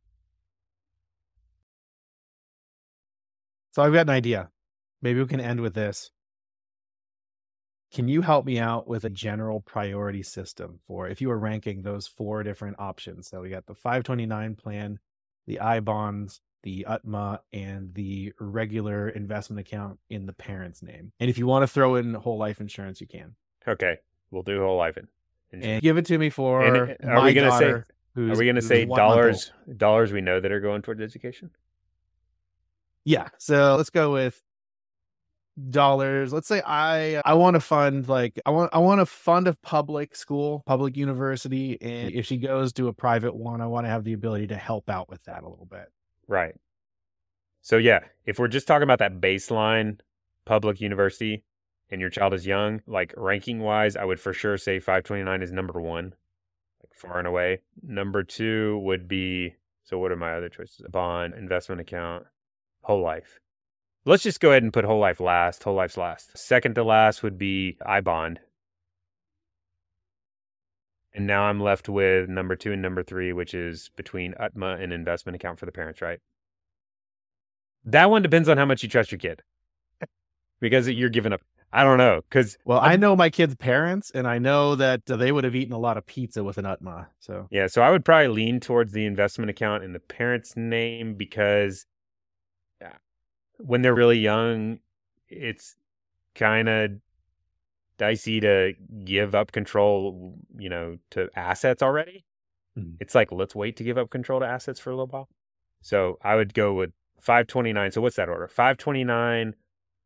So 3.72 3.82
I've 3.82 3.94
got 3.94 4.02
an 4.02 4.10
idea. 4.10 4.50
Maybe 5.02 5.20
we 5.20 5.28
can 5.28 5.40
end 5.40 5.62
with 5.62 5.74
this. 5.74 6.12
Can 7.94 8.08
you 8.08 8.22
help 8.22 8.46
me 8.46 8.58
out 8.58 8.88
with 8.88 9.04
a 9.04 9.10
general 9.10 9.60
priority 9.60 10.24
system 10.24 10.80
for 10.88 11.10
if 11.10 11.20
you 11.20 11.28
were 11.28 11.38
ranking 11.38 11.82
those 11.82 12.08
four 12.08 12.44
different 12.44 12.78
options? 12.80 13.28
So 13.28 13.42
we 13.42 13.50
got 13.50 13.66
the 13.66 13.76
529 13.76 14.56
plan, 14.56 15.00
the 15.46 15.60
I 15.60 15.82
bonds, 15.82 16.42
the 16.64 16.86
UTMA, 16.88 17.40
and 17.54 17.94
the 17.94 18.34
regular 18.40 19.10
investment 19.10 19.60
account 19.60 20.00
in 20.10 20.26
the 20.26 20.34
parent's 20.34 20.82
name. 20.82 21.12
And 21.20 21.30
if 21.30 21.38
you 21.38 21.48
want 21.48 21.64
to 21.64 21.68
throw 21.68 21.96
in 21.96 22.14
whole 22.14 22.38
life 22.38 22.62
insurance, 22.62 23.02
you 23.02 23.08
can. 23.08 23.36
Okay, 23.68 23.98
we'll 24.30 24.44
do 24.44 24.60
whole 24.60 24.78
life 24.78 24.98
insurance. 24.98 25.12
And 25.54 25.82
give 25.82 25.98
it 25.98 26.06
to 26.06 26.18
me 26.18 26.30
for. 26.30 26.64
And 26.64 26.96
are 27.04 27.24
we 27.24 27.34
to 27.34 27.52
say? 27.58 27.70
Are 27.70 27.86
we 28.16 28.46
going 28.46 28.56
to 28.56 28.62
say 28.62 28.86
dollars? 28.86 29.52
Dollars 29.78 30.12
we 30.12 30.22
know 30.22 30.40
that 30.40 30.52
are 30.52 30.60
going 30.60 30.82
towards 30.82 31.02
education. 31.02 31.52
Yeah. 33.04 33.30
So 33.38 33.76
let's 33.76 33.90
go 33.90 34.14
with 34.14 34.42
dollars. 35.70 36.32
Let's 36.34 36.48
say 36.48 36.62
I 36.66 37.22
I 37.26 37.34
want 37.34 37.56
to 37.56 37.60
fund 37.60 38.08
like 38.08 38.40
I 38.46 38.52
want 38.52 38.70
I 38.74 38.80
want 38.80 39.00
to 39.00 39.06
fund 39.06 39.48
a 39.48 39.54
public 39.56 40.16
school, 40.16 40.64
public 40.66 40.96
university, 40.98 41.82
and 41.82 42.12
if 42.14 42.26
she 42.26 42.38
goes 42.38 42.74
to 42.74 42.88
a 42.88 42.94
private 42.94 43.36
one, 43.36 43.62
I 43.62 43.68
want 43.68 43.86
to 43.86 43.90
have 43.90 44.04
the 44.04 44.14
ability 44.14 44.48
to 44.48 44.56
help 44.56 44.90
out 44.90 45.10
with 45.10 45.24
that 45.24 45.44
a 45.44 45.50
little 45.50 45.68
bit. 45.70 45.92
Right. 46.32 46.56
So 47.62 47.76
yeah, 47.76 48.00
if 48.26 48.40
we're 48.40 48.48
just 48.48 48.66
talking 48.66 48.84
about 48.84 49.00
that 49.00 49.20
baseline 49.20 50.00
public 50.46 50.80
university 50.80 51.44
and 51.90 52.00
your 52.00 52.10
child 52.10 52.34
is 52.34 52.48
young, 52.48 52.82
like 52.88 53.14
ranking 53.18 53.60
wise, 53.60 53.98
I 53.98 54.06
would 54.06 54.18
for 54.18 54.32
sure 54.32 54.58
say 54.58 54.80
529 54.80 55.42
is 55.42 55.52
number 55.52 55.82
1, 55.82 56.06
like 56.06 56.94
far 56.96 57.20
and 57.20 57.28
away. 57.28 57.60
Number 57.84 58.24
2 58.24 58.80
would 58.80 59.10
be 59.10 59.56
so 59.84 59.98
what 59.98 60.14
are 60.14 60.16
my 60.16 60.34
other 60.34 60.48
choices? 60.48 60.86
Bond, 60.90 61.34
investment 61.34 61.82
account, 61.82 62.26
whole 62.82 63.02
life. 63.02 63.42
Let's 64.06 64.24
just 64.24 64.40
go 64.40 64.52
ahead 64.52 64.64
and 64.64 64.72
put 64.72 64.86
whole 64.86 65.02
life 65.02 65.20
last. 65.20 65.64
Whole 65.64 65.76
life's 65.76 65.98
last. 65.98 66.38
Second 66.38 66.76
to 66.76 66.84
last 66.86 67.24
would 67.24 67.38
be 67.38 67.78
I 67.86 68.00
bond. 68.00 68.40
And 71.14 71.28
now 71.28 71.44
I'm 71.44 71.60
left 71.60 71.90
with 71.90 72.30
number 72.30 72.56
two 72.56 72.72
and 72.72 72.82
number 72.82 73.04
three, 73.04 73.34
which 73.34 73.54
is 73.54 73.90
between 73.96 74.34
UTMA 74.40 74.82
and 74.82 74.94
investment 74.94 75.36
account 75.36 75.60
for 75.60 75.66
the 75.66 75.72
parents, 75.72 76.02
right? 76.02 76.20
That 77.84 78.10
one 78.10 78.22
depends 78.22 78.48
on 78.48 78.58
how 78.58 78.66
much 78.66 78.84
you 78.84 78.90
trust 78.90 79.12
your 79.12 79.20
kid. 79.20 79.42
because 80.62 80.88
you're 80.88 81.10
giving 81.10 81.34
up. 81.34 81.42
I 81.74 81.84
don't 81.84 81.98
know. 81.98 82.22
Because 82.30 82.58
well, 82.66 82.80
I'm, 82.80 82.92
i 82.92 82.96
know 82.96 83.16
my 83.16 83.30
kid's 83.30 83.56
parents, 83.56 84.12
and 84.12 84.28
I 84.28 84.40
know 84.40 84.76
that 84.76 85.10
uh, 85.10 85.16
they 85.16 85.32
would 85.32 85.44
have 85.44 85.56
eaten 85.56 85.74
a 85.74 85.80
lot 85.80 85.98
of 85.98 86.06
pizza 86.06 86.44
with 86.44 86.58
an 86.58 86.66
UTMA. 86.66 87.08
So 87.20 87.48
yeah, 87.50 87.68
so 87.68 87.82
I 87.82 87.92
would 87.92 88.06
probably 88.06 88.28
lean 88.28 88.60
towards 88.60 88.94
the 88.94 89.06
investment 89.06 89.50
account 89.50 89.84
in 89.84 89.94
the 89.94 90.00
parent's 90.00 90.56
name 90.56 91.16
because 91.16 91.86
uh, 92.84 92.90
when 93.58 93.82
they're 93.82 93.96
really 93.96 94.20
young, 94.20 94.80
it's 95.28 95.76
kind 96.36 96.70
of 96.70 96.92
dicey 98.02 98.40
to 98.40 98.74
give 99.06 99.36
up 99.36 99.52
control, 99.52 100.34
you 100.58 100.70
know, 100.70 100.98
to 101.12 101.30
assets 101.36 101.84
already. 101.84 102.26
Mm-hmm. 102.78 102.96
It's 103.00 103.14
like 103.14 103.32
let's 103.32 103.56
wait 103.56 103.78
to 103.78 103.84
give 103.84 103.98
up 103.98 104.10
control 104.10 104.40
to 104.40 104.46
assets 104.46 104.80
for 104.80 104.90
a 104.90 104.94
little 104.94 105.08
while. 105.08 105.30
So 105.82 106.18
I 106.24 106.36
would 106.36 106.56
go 106.56 106.74
with 106.74 106.92
529. 107.20 107.92
So 107.92 108.02
what's 108.02 108.16
that 108.16 108.28
order? 108.28 108.48
529 108.48 109.54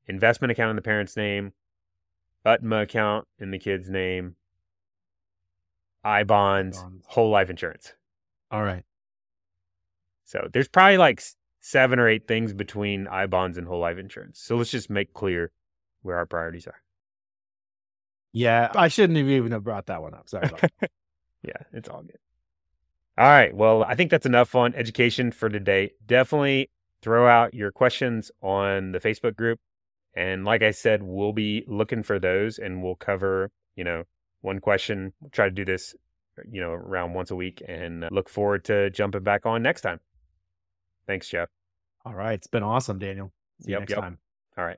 investment 0.07 0.51
account 0.51 0.71
in 0.71 0.75
the 0.75 0.81
parent's 0.81 1.15
name, 1.15 1.53
UTMA 2.45 2.83
account 2.83 3.27
in 3.39 3.51
the 3.51 3.59
kid's 3.59 3.89
name, 3.89 4.35
I 6.03 6.23
bonds, 6.23 6.81
bonds, 6.81 7.05
whole 7.07 7.29
life 7.29 7.49
insurance. 7.49 7.93
All 8.51 8.63
right. 8.63 8.83
So 10.25 10.49
there's 10.51 10.67
probably 10.67 10.97
like 10.97 11.23
seven 11.61 11.97
or 11.97 12.09
eight 12.09 12.27
things 12.27 12.53
between 12.53 13.07
I 13.07 13.25
bonds 13.27 13.57
and 13.57 13.67
whole 13.67 13.79
life 13.79 13.97
insurance. 13.97 14.41
So 14.41 14.57
let's 14.57 14.71
just 14.71 14.89
make 14.89 15.13
clear 15.13 15.51
where 16.01 16.17
our 16.17 16.25
priorities 16.25 16.67
are. 16.67 16.81
Yeah, 18.35 18.69
I 18.75 18.89
shouldn't 18.89 19.17
have 19.17 19.29
even 19.29 19.53
have 19.53 19.63
brought 19.63 19.85
that 19.85 20.01
one 20.01 20.13
up. 20.13 20.27
Sorry. 20.27 20.49
yeah, 21.41 21.53
it's 21.71 21.87
all 21.87 22.01
good. 22.01 22.17
All 23.17 23.29
right. 23.29 23.55
Well, 23.55 23.85
I 23.85 23.95
think 23.95 24.11
that's 24.11 24.25
enough 24.25 24.55
on 24.55 24.75
education 24.75 25.31
for 25.31 25.47
today. 25.47 25.91
Definitely 26.05 26.69
throw 27.01 27.29
out 27.29 27.53
your 27.53 27.71
questions 27.71 28.31
on 28.41 28.91
the 28.91 28.99
Facebook 28.99 29.37
group. 29.37 29.59
And 30.13 30.43
like 30.43 30.63
I 30.63 30.71
said, 30.71 31.01
we'll 31.01 31.31
be 31.31 31.63
looking 31.65 32.03
for 32.03 32.19
those 32.19 32.57
and 32.57 32.83
we'll 32.83 32.95
cover, 32.95 33.51
you 33.77 33.85
know, 33.85 34.03
one 34.41 34.59
question. 34.59 35.13
We'll 35.21 35.31
try 35.31 35.45
to 35.45 35.51
do 35.51 35.63
this, 35.63 35.95
you 36.51 36.59
know, 36.59 36.71
around 36.71 37.13
once 37.13 37.31
a 37.31 37.37
week 37.37 37.63
and 37.65 38.05
look 38.11 38.27
forward 38.27 38.65
to 38.65 38.89
jumping 38.89 39.23
back 39.23 39.45
on 39.45 39.63
next 39.63 39.79
time. 39.79 40.01
Thanks, 41.07 41.29
Jeff. 41.29 41.47
All 42.03 42.13
right. 42.13 42.33
It's 42.33 42.47
been 42.47 42.63
awesome, 42.63 42.99
Daniel. 42.99 43.31
See 43.61 43.71
yep, 43.71 43.77
you 43.77 43.79
next 43.79 43.91
yep. 43.91 44.01
time. 44.01 44.17
All 44.57 44.65
right. 44.65 44.77